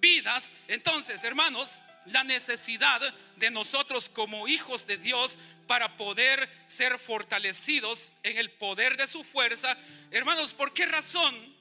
vidas. 0.00 0.52
Entonces, 0.68 1.24
hermanos, 1.24 1.82
la 2.04 2.22
necesidad 2.22 3.12
de 3.34 3.50
nosotros 3.50 4.08
como 4.08 4.46
hijos 4.46 4.86
de 4.86 4.98
Dios 4.98 5.36
para 5.66 5.96
poder 5.96 6.48
ser 6.68 6.96
fortalecidos 7.00 8.14
en 8.22 8.38
el 8.38 8.52
poder 8.52 8.96
de 8.96 9.08
su 9.08 9.24
fuerza. 9.24 9.76
Hermanos, 10.12 10.54
¿por 10.54 10.72
qué 10.72 10.86
razón? 10.86 11.55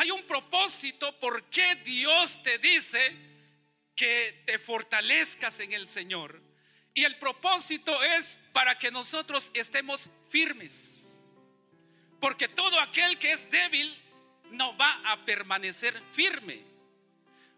Hay 0.00 0.10
un 0.10 0.22
propósito 0.22 1.14
por 1.20 1.44
qué 1.50 1.74
Dios 1.84 2.42
te 2.42 2.56
dice 2.56 3.14
que 3.94 4.44
te 4.46 4.58
fortalezcas 4.58 5.60
en 5.60 5.74
el 5.74 5.86
Señor. 5.86 6.40
Y 6.94 7.04
el 7.04 7.18
propósito 7.18 8.02
es 8.02 8.38
para 8.54 8.78
que 8.78 8.90
nosotros 8.90 9.50
estemos 9.52 10.08
firmes. 10.30 11.18
Porque 12.18 12.48
todo 12.48 12.80
aquel 12.80 13.18
que 13.18 13.32
es 13.32 13.50
débil 13.50 13.94
no 14.52 14.74
va 14.78 15.02
a 15.04 15.22
permanecer 15.26 16.02
firme. 16.12 16.64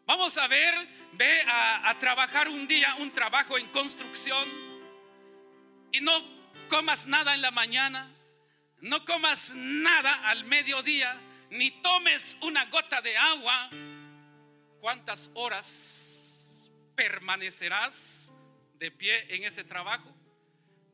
Vamos 0.05 0.37
a 0.37 0.49
ver, 0.49 0.89
ve 1.13 1.43
a, 1.43 1.91
a, 1.91 1.99
trabajar 2.01 2.49
un 2.49 2.67
día, 2.67 2.97
un 2.97 3.13
trabajo 3.13 3.57
en 3.57 3.69
construcción 3.69 4.49
y 5.93 6.01
no 6.01 6.13
comas 6.69 7.07
nada 7.07 7.35
en 7.35 7.43
la 7.43 7.53
mañana, 7.53 8.11
no 8.81 9.05
comas 9.05 9.53
nada 9.55 10.29
al 10.29 10.43
mediodía, 10.43 11.17
ni 11.53 11.71
tomes 11.83 12.37
una 12.43 12.67
gota 12.67 13.01
de 13.01 13.17
agua, 13.17 13.71
¿cuántas 14.81 15.31
horas 15.35 16.71
permanecerás 16.95 18.33
de 18.79 18.91
pie 18.91 19.35
en 19.35 19.45
ese 19.45 19.65
trabajo? 19.65 20.13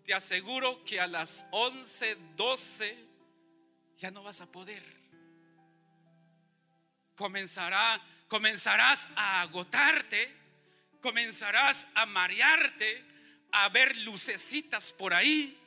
te 0.09 0.15
aseguro 0.15 0.83
que 0.85 0.99
a 0.99 1.07
las 1.07 1.45
11, 1.51 2.17
12 2.35 2.97
ya 3.99 4.11
no 4.11 4.23
vas 4.23 4.41
a 4.41 4.51
poder. 4.51 4.83
Comenzará, 7.15 8.01
comenzarás 8.27 9.07
a 9.17 9.43
agotarte, 9.43 10.35
comenzarás 11.03 11.87
a 11.95 12.07
marearte, 12.07 13.05
a 13.53 13.69
ver 13.69 13.95
lucecitas 13.99 14.93
por 14.93 15.13
ahí, 15.13 15.61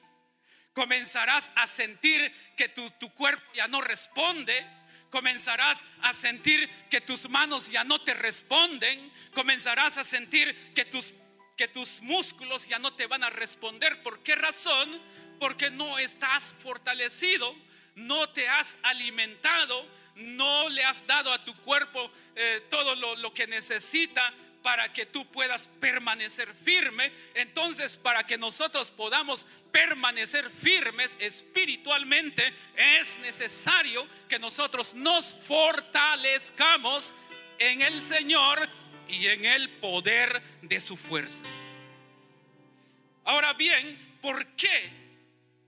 comenzarás 0.74 1.52
a 1.54 1.68
sentir 1.68 2.34
que 2.58 2.68
tu, 2.68 2.90
tu 3.00 3.14
cuerpo 3.14 3.46
ya 3.54 3.68
no 3.68 3.80
responde, 3.80 4.66
comenzarás 5.12 5.84
a 6.02 6.14
sentir 6.14 6.68
que 6.90 7.02
tus 7.02 7.30
manos 7.30 7.70
ya 7.70 7.84
no 7.84 8.02
te 8.02 8.16
responden, 8.16 9.12
comenzarás 9.36 9.98
a 9.98 10.04
sentir 10.04 10.74
que 10.74 10.86
tus 10.86 11.14
que 11.62 11.68
tus 11.68 12.02
músculos 12.02 12.68
ya 12.68 12.80
no 12.80 12.96
te 12.96 13.06
van 13.06 13.24
a 13.24 13.30
responder. 13.30 14.02
¿Por 14.02 14.24
qué 14.24 14.34
razón? 14.34 15.00
Porque 15.40 15.70
no 15.70 16.00
estás 16.00 16.52
fortalecido, 16.64 17.56
no 17.94 18.28
te 18.30 18.50
has 18.50 18.80
alimentado, 18.82 19.88
no 20.16 20.70
le 20.70 20.84
has 20.84 21.06
dado 21.06 21.32
a 21.32 21.46
tu 21.46 21.56
cuerpo 21.58 22.12
eh, 22.36 22.66
todo 22.72 22.96
lo, 22.96 23.16
lo 23.16 23.32
que 23.32 23.46
necesita 23.46 24.34
para 24.64 24.92
que 24.92 25.06
tú 25.06 25.30
puedas 25.32 25.68
permanecer 25.80 26.52
firme. 26.54 27.12
Entonces, 27.36 27.96
para 27.96 28.24
que 28.26 28.40
nosotros 28.40 28.90
podamos 28.90 29.46
permanecer 29.72 30.50
firmes 30.50 31.18
espiritualmente, 31.20 32.54
es 33.00 33.18
necesario 33.20 34.08
que 34.28 34.40
nosotros 34.40 34.94
nos 34.94 35.34
fortalezcamos 35.34 37.14
en 37.60 37.82
el 37.82 38.02
Señor 38.02 38.70
y 39.08 39.28
en 39.28 39.46
el 39.46 39.70
poder 39.70 40.42
de 40.62 40.80
su 40.80 40.98
fuerza. 40.98 41.44
Ahora 43.24 43.54
bien, 43.54 44.18
¿por 44.22 44.46
qué 44.56 44.92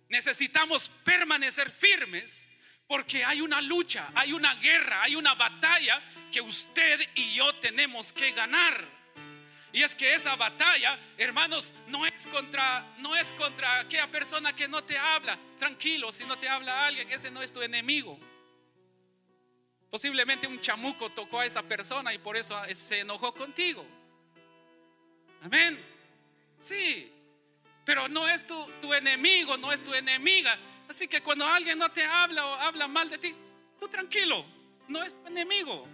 necesitamos 0.10 0.89
permanecer 1.04 1.70
firmes? 1.70 2.48
Porque 2.88 3.24
hay 3.24 3.42
una 3.42 3.62
lucha, 3.62 4.12
hay 4.16 4.34
una 4.34 4.54
guerra, 4.56 5.04
hay 5.04 5.16
una 5.16 5.34
batalla 5.36 6.02
que 6.32 6.42
usted 6.42 7.00
y 7.16 7.36
yo 7.36 7.54
tenemos 7.56 8.12
que 8.12 8.32
ganar. 8.32 9.03
Y 9.74 9.82
es 9.82 9.96
que 9.96 10.14
esa 10.14 10.36
batalla, 10.36 11.00
hermanos, 11.18 11.74
no 11.88 12.06
es 12.06 12.28
contra 12.28 12.86
no 13.00 13.16
es 13.16 13.34
contra 13.34 13.80
aquella 13.80 14.10
persona 14.10 14.54
que 14.54 14.68
no 14.68 14.84
te 14.84 14.96
habla. 15.00 15.38
Tranquilo, 15.58 16.12
si 16.12 16.24
no 16.26 16.38
te 16.38 16.48
habla 16.48 16.86
alguien, 16.86 17.12
ese 17.12 17.32
no 17.32 17.42
es 17.42 17.52
tu 17.52 17.60
enemigo. 17.60 18.20
Posiblemente 19.90 20.46
un 20.46 20.60
chamuco 20.60 21.10
tocó 21.10 21.40
a 21.40 21.46
esa 21.48 21.64
persona 21.64 22.14
y 22.14 22.20
por 22.20 22.38
eso 22.38 22.56
se 22.76 23.00
enojó 23.00 23.34
contigo. 23.34 23.84
Amén. 25.42 25.84
Sí, 26.60 27.12
pero 27.84 28.08
no 28.08 28.30
es 28.30 28.46
tu, 28.46 28.70
tu 28.80 28.94
enemigo, 28.94 29.58
no 29.58 29.72
es 29.72 29.84
tu 29.84 29.92
enemiga. 29.96 30.56
Así 30.88 31.08
que 31.08 31.22
cuando 31.22 31.48
alguien 31.48 31.80
no 31.80 31.92
te 31.92 32.06
habla 32.06 32.46
o 32.46 32.54
habla 32.56 32.88
mal 32.88 33.10
de 33.10 33.18
ti, 33.18 33.36
tú 33.80 33.88
tranquilo, 33.88 34.46
no 34.88 35.04
es 35.04 35.20
tu 35.20 35.28
enemigo. 35.28 35.88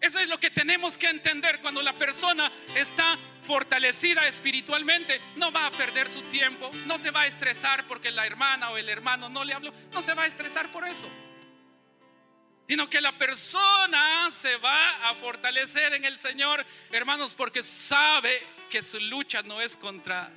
Eso 0.00 0.18
es 0.18 0.28
lo 0.28 0.38
que 0.38 0.50
tenemos 0.50 0.98
que 0.98 1.08
entender 1.08 1.60
cuando 1.60 1.82
la 1.82 1.94
persona 1.94 2.50
está 2.74 3.18
fortalecida 3.42 4.26
espiritualmente. 4.26 5.20
No 5.36 5.50
va 5.50 5.66
a 5.66 5.70
perder 5.70 6.08
su 6.08 6.22
tiempo, 6.22 6.70
no 6.86 6.98
se 6.98 7.10
va 7.10 7.22
a 7.22 7.26
estresar 7.26 7.84
porque 7.86 8.10
la 8.10 8.26
hermana 8.26 8.70
o 8.70 8.76
el 8.76 8.88
hermano 8.88 9.28
no 9.28 9.44
le 9.44 9.54
habló, 9.54 9.72
no 9.92 10.02
se 10.02 10.14
va 10.14 10.24
a 10.24 10.26
estresar 10.26 10.70
por 10.70 10.86
eso 10.86 11.08
sino 12.68 12.90
que 12.90 13.00
la 13.00 13.16
persona 13.16 14.28
se 14.32 14.56
va 14.56 15.08
a 15.08 15.14
fortalecer 15.14 15.94
en 15.94 16.04
el 16.04 16.18
Señor, 16.18 16.66
hermanos, 16.90 17.32
porque 17.32 17.62
sabe 17.62 18.42
que 18.68 18.82
su 18.82 18.98
lucha 18.98 19.42
no 19.42 19.60
es 19.60 19.76
contra 19.76 20.32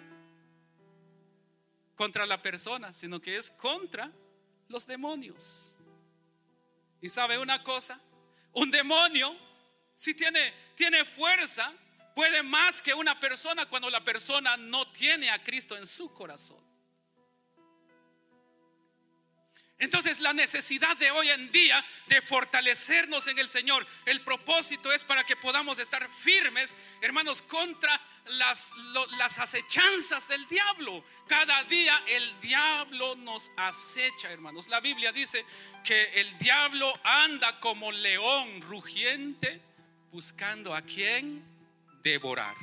contra 1.95 2.25
la 2.25 2.41
persona, 2.41 2.93
sino 2.93 3.19
que 3.19 3.35
es 3.35 3.51
contra 3.51 4.09
los 4.69 4.87
demonios. 4.87 5.75
Y 7.01 7.09
sabe 7.09 7.37
una 7.37 7.61
cosa, 7.61 7.99
un 8.53 8.71
demonio 8.71 9.35
si 9.99 10.13
tiene 10.13 10.53
tiene 10.75 11.03
fuerza, 11.03 11.73
puede 12.15 12.41
más 12.41 12.81
que 12.81 12.93
una 12.93 13.19
persona 13.19 13.65
cuando 13.65 13.89
la 13.89 14.01
persona 14.01 14.55
no 14.55 14.89
tiene 14.93 15.29
a 15.29 15.43
Cristo 15.43 15.75
en 15.75 15.85
su 15.85 16.13
corazón. 16.13 16.63
Entonces 19.77 20.21
la 20.21 20.31
necesidad 20.31 20.95
de 20.95 21.11
hoy 21.11 21.27
en 21.27 21.51
día 21.51 21.83
de 22.07 22.21
fortalecernos 22.21 23.27
en 23.27 23.39
el 23.39 23.49
Señor, 23.49 23.85
el 24.05 24.21
propósito 24.21 24.89
es 24.89 25.03
para 25.03 25.25
que 25.25 25.35
podamos 25.35 25.79
estar 25.79 26.09
firmes, 26.09 26.77
hermanos, 27.01 27.41
contra 27.41 28.01
las, 28.27 28.71
las 29.17 29.37
acechanzas 29.37 30.29
del 30.29 30.47
diablo. 30.47 31.03
Cada 31.27 31.61
día 31.65 32.01
el 32.07 32.39
diablo 32.39 33.15
nos 33.17 33.51
acecha, 33.57 34.31
hermanos. 34.31 34.69
La 34.69 34.79
Biblia 34.79 35.11
dice 35.11 35.45
que 35.83 36.21
el 36.21 36.37
diablo 36.37 36.93
anda 37.03 37.59
como 37.59 37.91
león 37.91 38.61
rugiente 38.61 39.67
buscando 40.11 40.75
a 40.75 40.81
quien 40.81 41.43
devorar. 42.03 42.55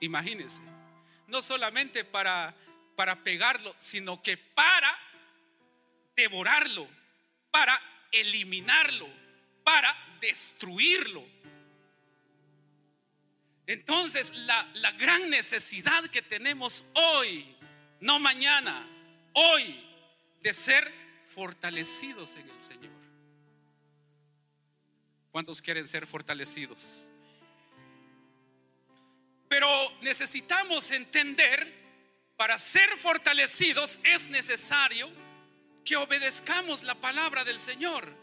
Imagínense, 0.00 0.62
no 1.28 1.42
solamente 1.42 2.04
para, 2.04 2.54
para 2.96 3.22
pegarlo, 3.22 3.74
sino 3.78 4.22
que 4.22 4.36
para 4.36 4.98
devorarlo, 6.16 6.88
para 7.50 7.80
eliminarlo, 8.10 9.08
para 9.64 9.94
destruirlo. 10.20 11.24
Entonces 13.66 14.34
la, 14.34 14.68
la 14.74 14.92
gran 14.92 15.30
necesidad 15.30 16.04
que 16.08 16.20
tenemos 16.20 16.84
hoy, 16.94 17.56
no 18.00 18.18
mañana, 18.18 18.86
hoy, 19.34 19.82
de 20.42 20.52
ser 20.52 20.92
fortalecidos 21.28 22.34
en 22.34 22.50
el 22.50 22.60
Señor. 22.60 23.01
¿Cuántos 25.32 25.62
quieren 25.62 25.88
ser 25.88 26.06
fortalecidos? 26.06 27.08
Pero 29.48 29.68
necesitamos 30.02 30.90
entender, 30.90 31.80
para 32.36 32.58
ser 32.58 32.88
fortalecidos 32.98 33.98
es 34.04 34.28
necesario 34.28 35.10
que 35.84 35.96
obedezcamos 35.96 36.82
la 36.82 36.94
palabra 36.94 37.44
del 37.44 37.58
Señor. 37.58 38.14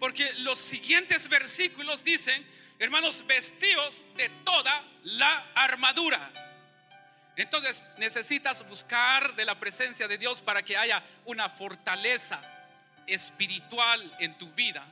Porque 0.00 0.32
los 0.40 0.58
siguientes 0.58 1.28
versículos 1.28 2.02
dicen, 2.02 2.44
hermanos, 2.80 3.24
vestidos 3.26 4.02
de 4.16 4.28
toda 4.44 4.84
la 5.04 5.52
armadura. 5.54 6.32
Entonces 7.36 7.84
necesitas 7.98 8.68
buscar 8.68 9.36
de 9.36 9.44
la 9.44 9.60
presencia 9.60 10.08
de 10.08 10.18
Dios 10.18 10.40
para 10.40 10.64
que 10.64 10.76
haya 10.76 11.04
una 11.24 11.48
fortaleza 11.48 12.40
espiritual 13.06 14.16
en 14.18 14.36
tu 14.36 14.50
vida. 14.54 14.84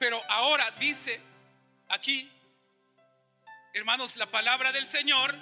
Pero 0.00 0.18
ahora 0.30 0.70
dice 0.78 1.20
aquí, 1.90 2.32
hermanos, 3.74 4.16
la 4.16 4.24
palabra 4.24 4.72
del 4.72 4.86
Señor, 4.86 5.36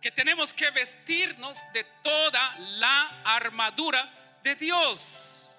que 0.00 0.12
tenemos 0.12 0.52
que 0.52 0.70
vestirnos 0.70 1.58
de 1.72 1.82
toda 2.04 2.56
la 2.78 3.22
armadura 3.24 4.38
de 4.44 4.54
Dios. 4.54 5.56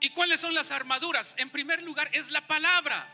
¿Y 0.00 0.08
cuáles 0.08 0.40
son 0.40 0.54
las 0.54 0.70
armaduras? 0.70 1.34
En 1.36 1.50
primer 1.50 1.82
lugar 1.82 2.08
es 2.12 2.30
la 2.30 2.40
palabra. 2.40 3.06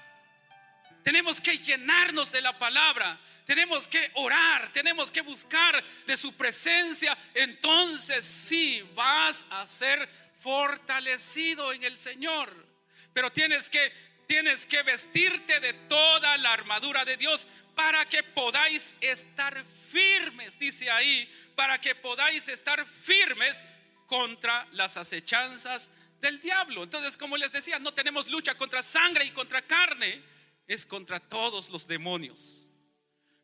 Tenemos 1.03 1.41
que 1.41 1.59
llenarnos 1.59 2.31
de 2.31 2.41
la 2.41 2.57
palabra. 2.57 3.19
Tenemos 3.45 3.89
que 3.89 4.13
orar. 4.15 4.73
Tenemos 4.73 5.11
que 5.11 5.23
buscar 5.23 5.83
de 6.07 6.17
su 6.17 6.37
presencia. 6.37 7.19
Entonces 7.35 8.25
sí 8.25 8.89
vas 8.95 9.45
a 9.51 9.67
ser 9.67 10.09
fortalecido 10.39 11.73
en 11.73 11.83
el 11.83 11.99
Señor. 11.99 12.74
Pero 13.15 13.33
tienes 13.33 13.71
que 13.71 13.93
tienes 14.27 14.67
que 14.67 14.83
vestirte 14.83 15.61
de 15.61 15.73
toda 15.73 16.37
la 16.39 16.53
armadura 16.53 17.05
de 17.05 17.17
Dios 17.17 17.47
para 17.75 18.05
que 18.07 18.23
podáis 18.23 18.97
estar 19.01 19.65
firmes, 19.91 20.59
dice 20.59 20.91
ahí, 20.91 21.29
para 21.55 21.81
que 21.81 21.95
podáis 21.95 22.49
estar 22.49 22.85
firmes 22.87 23.63
contra 24.07 24.67
las 24.73 24.97
acechanzas 24.97 25.91
del 26.21 26.41
diablo. 26.41 26.83
Entonces, 26.83 27.17
como 27.17 27.37
les 27.37 27.53
decía, 27.53 27.79
no 27.79 27.93
tenemos 27.93 28.29
lucha 28.29 28.55
contra 28.55 28.83
sangre 28.83 29.25
y 29.25 29.31
contra 29.31 29.63
carne, 29.63 30.23
es 30.67 30.87
contra 30.87 31.21
todos 31.21 31.69
los 31.69 31.87
demonios. 31.87 32.69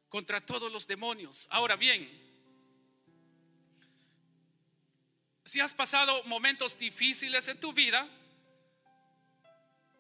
Contra 0.09 0.41
todos 0.41 0.73
los 0.73 0.87
demonios. 0.87 1.47
Ahora 1.51 1.77
bien, 1.77 2.09
si 5.45 5.61
has 5.61 5.75
pasado 5.75 6.23
momentos 6.25 6.79
difíciles 6.79 7.49
en 7.49 7.59
tu 7.61 7.73
vida, 7.73 8.09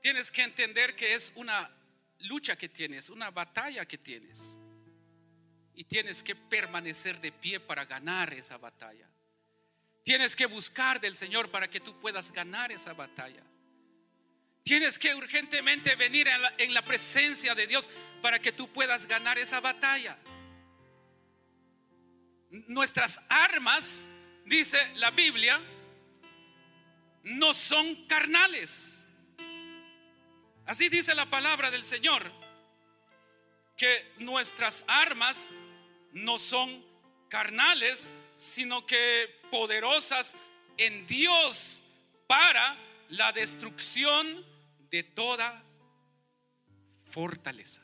tienes 0.01 0.31
que 0.31 0.43
entender 0.43 0.95
que 0.97 1.15
es 1.15 1.33
una 1.35 1.71
lucha 2.21 2.57
que 2.57 2.69
tienes, 2.69 3.11
una 3.11 3.31
batalla 3.31 3.87
que 3.87 3.99
tienes. 3.99 4.59
Y 5.75 5.85
tienes 5.85 6.23
que 6.23 6.35
permanecer 6.35 7.21
de 7.21 7.33
pie 7.33 7.59
para 7.61 7.85
ganar 7.85 8.35
esa 8.35 8.59
batalla. 8.59 9.09
Tienes 10.05 10.35
que 10.37 10.47
buscar 10.47 11.01
del 11.01 11.17
Señor 11.17 11.51
para 11.51 11.69
que 11.69 11.81
tú 11.81 11.99
puedas 11.99 12.33
ganar 12.33 12.73
esa 12.73 12.93
batalla. 12.93 13.43
Tienes 14.63 14.99
que 14.99 15.15
urgentemente 15.15 15.95
venir 15.97 16.29
en 16.59 16.75
la, 16.75 16.83
presencia 16.83 17.55
de 17.55 17.67
Dios 17.67 17.89
para 18.21 18.39
que 18.39 18.53
tú 18.53 18.69
puedas 18.69 19.07
ganar 19.07 19.39
esa 19.39 19.61
batalla. 19.61 20.19
nuestras 22.67 23.21
armas, 23.29 24.09
dice 24.45 24.79
la 24.97 25.11
Biblia, 25.13 25.61
no 27.23 27.55
son 27.55 28.07
carnales. 28.07 29.00
Así 30.71 30.89
dice 30.89 31.17
la 31.17 31.29
palabra 31.29 31.69
del 31.69 31.83
Señor, 31.83 32.31
que 33.77 34.15
nuestras 34.21 34.85
armas 34.87 35.51
no 36.13 36.39
son 36.39 36.87
carnales, 37.29 38.13
sino 38.37 38.87
que 38.87 39.41
poderosas 39.51 40.37
en 40.77 41.09
Dios 41.09 41.83
para 42.29 42.79
la 43.09 43.33
destrucción 43.33 44.47
de 44.91 45.03
toda 45.03 45.61
fortaleza. 47.09 47.83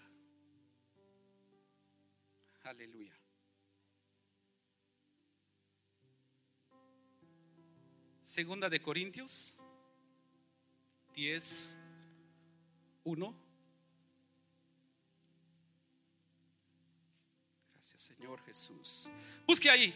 Aleluya. 2.62 3.18
Segunda 8.22 8.70
de 8.70 8.81
Corintios 8.81 9.59
10, 11.14 11.79
1. 13.07 13.35
Gracias 17.73 18.03
Señor 18.03 18.40
Jesús. 18.45 19.09
Busque 19.47 19.71
ahí, 19.71 19.95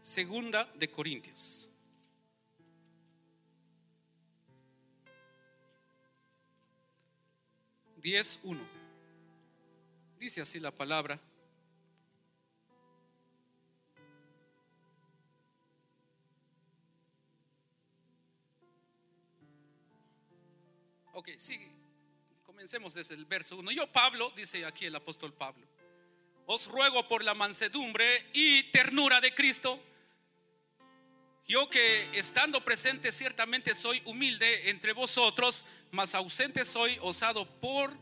Segunda 0.00 0.64
de 0.74 0.90
Corintios. 0.90 1.70
Diez 7.96 8.40
uno. 8.42 8.66
Dice 10.18 10.40
así 10.40 10.58
la 10.58 10.72
palabra. 10.72 11.20
Ok, 21.12 21.28
sigue. 21.36 21.69
Comencemos 22.60 22.92
desde 22.92 23.14
el 23.14 23.24
verso 23.24 23.56
1. 23.56 23.70
Yo, 23.70 23.90
Pablo, 23.90 24.34
dice 24.36 24.66
aquí 24.66 24.84
el 24.84 24.94
apóstol 24.94 25.32
Pablo, 25.32 25.66
os 26.44 26.66
ruego 26.66 27.08
por 27.08 27.24
la 27.24 27.32
mansedumbre 27.32 28.26
y 28.34 28.64
ternura 28.64 29.18
de 29.22 29.32
Cristo. 29.32 29.82
Yo 31.48 31.70
que 31.70 32.06
estando 32.12 32.62
presente 32.62 33.12
ciertamente 33.12 33.74
soy 33.74 34.02
humilde 34.04 34.68
entre 34.68 34.92
vosotros, 34.92 35.64
mas 35.90 36.14
ausente 36.14 36.66
soy 36.66 36.98
osado 37.00 37.46
por 37.46 37.96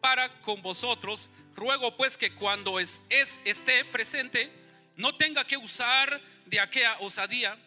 para 0.00 0.40
con 0.42 0.62
vosotros. 0.62 1.28
Ruego 1.56 1.96
pues 1.96 2.16
que 2.16 2.32
cuando 2.32 2.78
es, 2.78 3.02
es 3.08 3.40
esté 3.44 3.84
presente 3.84 4.48
no 4.94 5.16
tenga 5.16 5.44
que 5.44 5.56
usar 5.56 6.22
de 6.46 6.60
aquella 6.60 6.96
osadía 7.00 7.58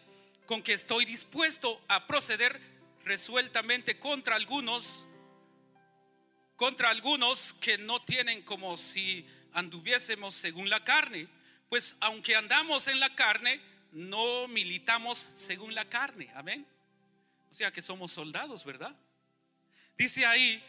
con 0.45 0.63
que 0.63 0.71
estoy 0.71 1.03
dispuesto 1.03 1.81
a 1.89 2.07
proceder 2.07 2.57
resueltamente 3.03 3.99
contra 3.99 4.37
algunos, 4.37 5.07
contra 6.57 6.89
algunos 6.89 7.53
que 7.53 7.77
no 7.77 8.01
tienen 8.01 8.41
como 8.41 8.75
si 8.75 9.25
anduviésemos 9.53 10.33
según 10.35 10.69
la 10.69 10.83
carne. 10.83 11.29
Pues 11.69 11.95
aunque 12.01 12.35
andamos 12.35 12.87
en 12.87 12.99
la 12.99 13.15
carne, 13.15 13.61
no 13.91 14.47
militamos 14.49 15.29
según 15.35 15.73
la 15.73 15.87
carne. 15.87 16.29
Amén. 16.35 16.67
O 17.49 17.53
sea 17.53 17.71
que 17.71 17.81
somos 17.81 18.11
soldados, 18.11 18.65
¿verdad? 18.65 18.93
Dice 19.97 20.25
ahí, 20.25 20.63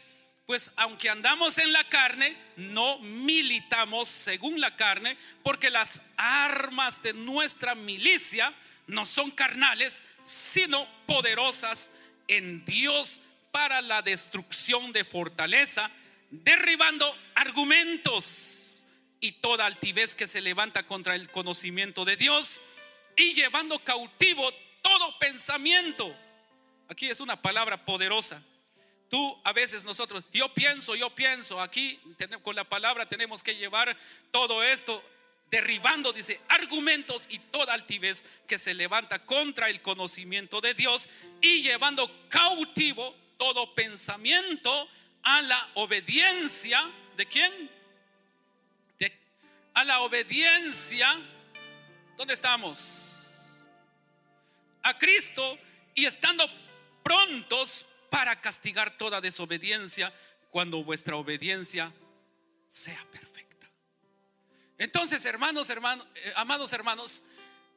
pues 0.45 0.71
aunque 0.75 1.09
andamos 1.09 1.57
en 1.57 1.73
la 1.73 1.83
carne, 1.89 2.37
no 2.55 2.99
militamos 2.99 4.09
según 4.09 4.59
la 4.61 4.75
carne, 4.75 5.17
porque 5.43 5.69
las 5.69 6.01
armas 6.17 7.01
de 7.01 7.13
nuestra 7.13 7.75
milicia 7.75 8.53
no 8.87 9.05
son 9.05 9.31
carnales, 9.31 10.03
sino 10.23 10.87
poderosas 11.05 11.91
en 12.27 12.63
Dios 12.65 13.21
para 13.51 13.81
la 13.81 14.01
destrucción 14.01 14.91
de 14.91 15.03
fortaleza, 15.03 15.89
derribando 16.29 17.15
argumentos 17.35 18.85
y 19.19 19.33
toda 19.33 19.65
altivez 19.65 20.15
que 20.15 20.27
se 20.27 20.41
levanta 20.41 20.85
contra 20.85 21.15
el 21.15 21.29
conocimiento 21.29 22.05
de 22.05 22.15
Dios 22.15 22.61
y 23.15 23.33
llevando 23.33 23.79
cautivo 23.83 24.51
todo 24.81 25.17
pensamiento. 25.19 26.15
Aquí 26.87 27.09
es 27.09 27.19
una 27.19 27.41
palabra 27.41 27.85
poderosa. 27.85 28.41
Tú 29.09 29.39
a 29.43 29.53
veces 29.53 29.83
nosotros, 29.83 30.23
yo 30.31 30.53
pienso, 30.53 30.95
yo 30.95 31.13
pienso, 31.13 31.59
aquí 31.59 31.99
con 32.43 32.55
la 32.55 32.63
palabra 32.63 33.07
tenemos 33.07 33.41
que 33.41 33.55
llevar 33.55 33.97
todo 34.31 34.63
esto 34.63 35.03
derribando, 35.49 36.13
dice, 36.13 36.39
argumentos 36.47 37.25
y 37.29 37.39
toda 37.39 37.73
altivez 37.73 38.23
que 38.47 38.59
se 38.59 38.75
levanta 38.75 39.25
contra 39.25 39.69
el 39.69 39.81
conocimiento 39.81 40.61
de 40.61 40.75
Dios 40.75 41.09
y 41.41 41.63
llevando 41.63 42.09
cautivo 42.29 43.15
todo 43.39 43.73
pensamiento 43.73 44.87
a 45.23 45.41
la 45.41 45.69
obediencia 45.73 46.87
de 47.17 47.25
quién? 47.25 47.79
a 49.79 49.83
la 49.85 50.01
obediencia, 50.01 51.17
¿dónde 52.17 52.33
estamos? 52.33 53.65
A 54.83 54.97
Cristo 54.97 55.57
y 55.95 56.05
estando 56.05 56.45
prontos 57.01 57.85
para 58.09 58.41
castigar 58.41 58.97
toda 58.97 59.21
desobediencia 59.21 60.13
cuando 60.49 60.83
vuestra 60.83 61.15
obediencia 61.15 61.93
sea 62.67 63.01
perfecta. 63.09 63.69
Entonces, 64.77 65.23
hermanos, 65.23 65.69
hermanos, 65.69 66.05
eh, 66.15 66.33
amados 66.35 66.73
hermanos, 66.73 67.23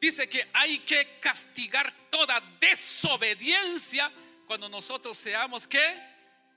dice 0.00 0.28
que 0.28 0.48
hay 0.54 0.80
que 0.80 1.20
castigar 1.20 1.92
toda 2.10 2.40
desobediencia 2.60 4.10
cuando 4.52 4.68
nosotros 4.68 5.16
seamos 5.16 5.66
que 5.66 5.82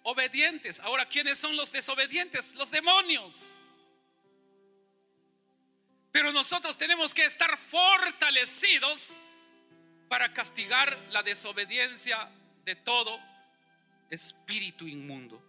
obedientes. 0.03 0.81
Ahora, 0.81 1.05
¿quiénes 1.05 1.37
son 1.37 1.55
los 1.55 1.71
desobedientes? 1.71 2.53
Los 2.55 2.69
demonios. 2.69 3.59
Pero 6.11 6.33
nosotros 6.33 6.77
tenemos 6.77 7.13
que 7.13 7.23
estar 7.23 7.57
fortalecidos 7.57 9.13
para 10.09 10.33
castigar 10.33 10.97
la 11.11 11.23
desobediencia 11.23 12.29
de 12.65 12.75
todo 12.75 13.17
espíritu 14.09 14.89
inmundo 14.89 15.41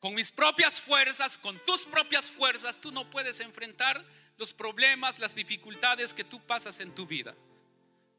con 0.00 0.14
mis 0.14 0.32
propias 0.32 0.80
fuerzas, 0.80 1.38
con 1.38 1.64
tus 1.64 1.84
propias 1.84 2.28
fuerzas, 2.28 2.80
tú 2.80 2.90
no 2.90 3.08
puedes 3.08 3.38
enfrentar 3.38 4.04
los 4.36 4.52
problemas, 4.52 5.20
las 5.20 5.36
dificultades 5.36 6.12
que 6.12 6.24
tú 6.24 6.44
pasas 6.44 6.80
en 6.80 6.92
tu 6.92 7.06
vida. 7.06 7.36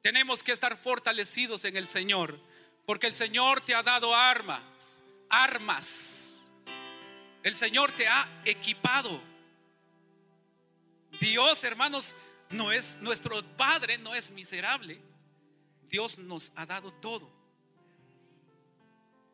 Tenemos 0.06 0.44
que 0.44 0.52
estar 0.52 0.78
fortalecidos 0.78 1.65
en 1.65 1.78
el 1.78 1.88
Señor, 1.88 2.39
porque 2.86 3.08
el 3.08 3.15
Señor 3.15 3.62
te 3.62 3.74
ha 3.74 3.82
dado 3.82 4.13
armas, 4.13 5.00
armas. 5.32 6.44
El 7.41 7.56
Señor 7.56 7.91
te 7.91 8.08
ha 8.08 8.44
equipado. 8.46 9.20
Dios, 11.20 11.63
hermanos, 11.63 12.15
no 12.52 12.72
es 12.72 13.00
nuestro 13.02 13.41
Padre, 13.58 13.98
no 13.98 14.13
es 14.13 14.30
miserable. 14.30 15.02
Dios 15.89 16.20
nos 16.20 16.52
ha 16.56 16.68
dado 16.68 16.94
todo. 16.94 17.28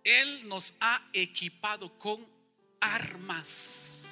Él 0.06 0.48
nos 0.48 0.76
ha 0.80 1.06
equipado 1.12 2.00
con 2.00 2.26
armas 2.80 4.08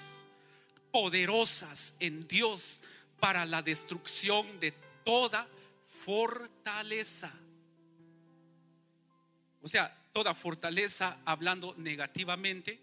poderosas 0.91 1.93
en 2.02 2.28
Dios 2.28 2.82
para 3.17 3.45
la 3.45 3.62
destrucción 3.62 4.60
de 4.60 4.74
toda 5.06 5.48
fortaleza. 6.10 7.32
O 9.62 9.67
sea, 9.67 9.95
toda 10.12 10.34
fortaleza 10.34 11.19
hablando 11.24 11.76
negativamente, 11.78 12.82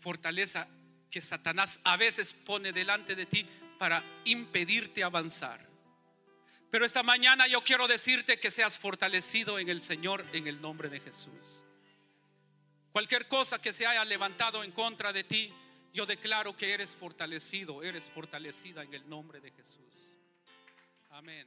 fortaleza 0.00 0.66
que 1.08 1.20
Satanás 1.20 1.78
a 1.84 1.96
veces 1.96 2.32
pone 2.32 2.72
delante 2.72 3.14
de 3.14 3.26
ti 3.26 3.46
para 3.78 4.02
impedirte 4.24 5.04
avanzar. 5.04 5.64
Pero 6.68 6.84
esta 6.84 7.04
mañana 7.04 7.46
yo 7.46 7.62
quiero 7.62 7.86
decirte 7.86 8.40
que 8.40 8.50
seas 8.50 8.76
fortalecido 8.76 9.60
en 9.60 9.68
el 9.68 9.80
Señor 9.80 10.26
en 10.32 10.48
el 10.48 10.60
nombre 10.60 10.88
de 10.88 10.98
Jesús. 10.98 11.62
Cualquier 12.90 13.28
cosa 13.28 13.62
que 13.62 13.72
se 13.72 13.86
haya 13.86 14.04
levantado 14.04 14.64
en 14.64 14.72
contra 14.72 15.12
de 15.12 15.22
ti, 15.22 15.52
yo 15.94 16.06
declaro 16.06 16.56
que 16.56 16.72
eres 16.72 16.96
fortalecido, 16.96 17.84
eres 17.84 18.10
fortalecida 18.10 18.82
en 18.82 18.94
el 18.94 19.08
nombre 19.08 19.40
de 19.40 19.52
Jesús. 19.52 20.18
Amén. 21.10 21.46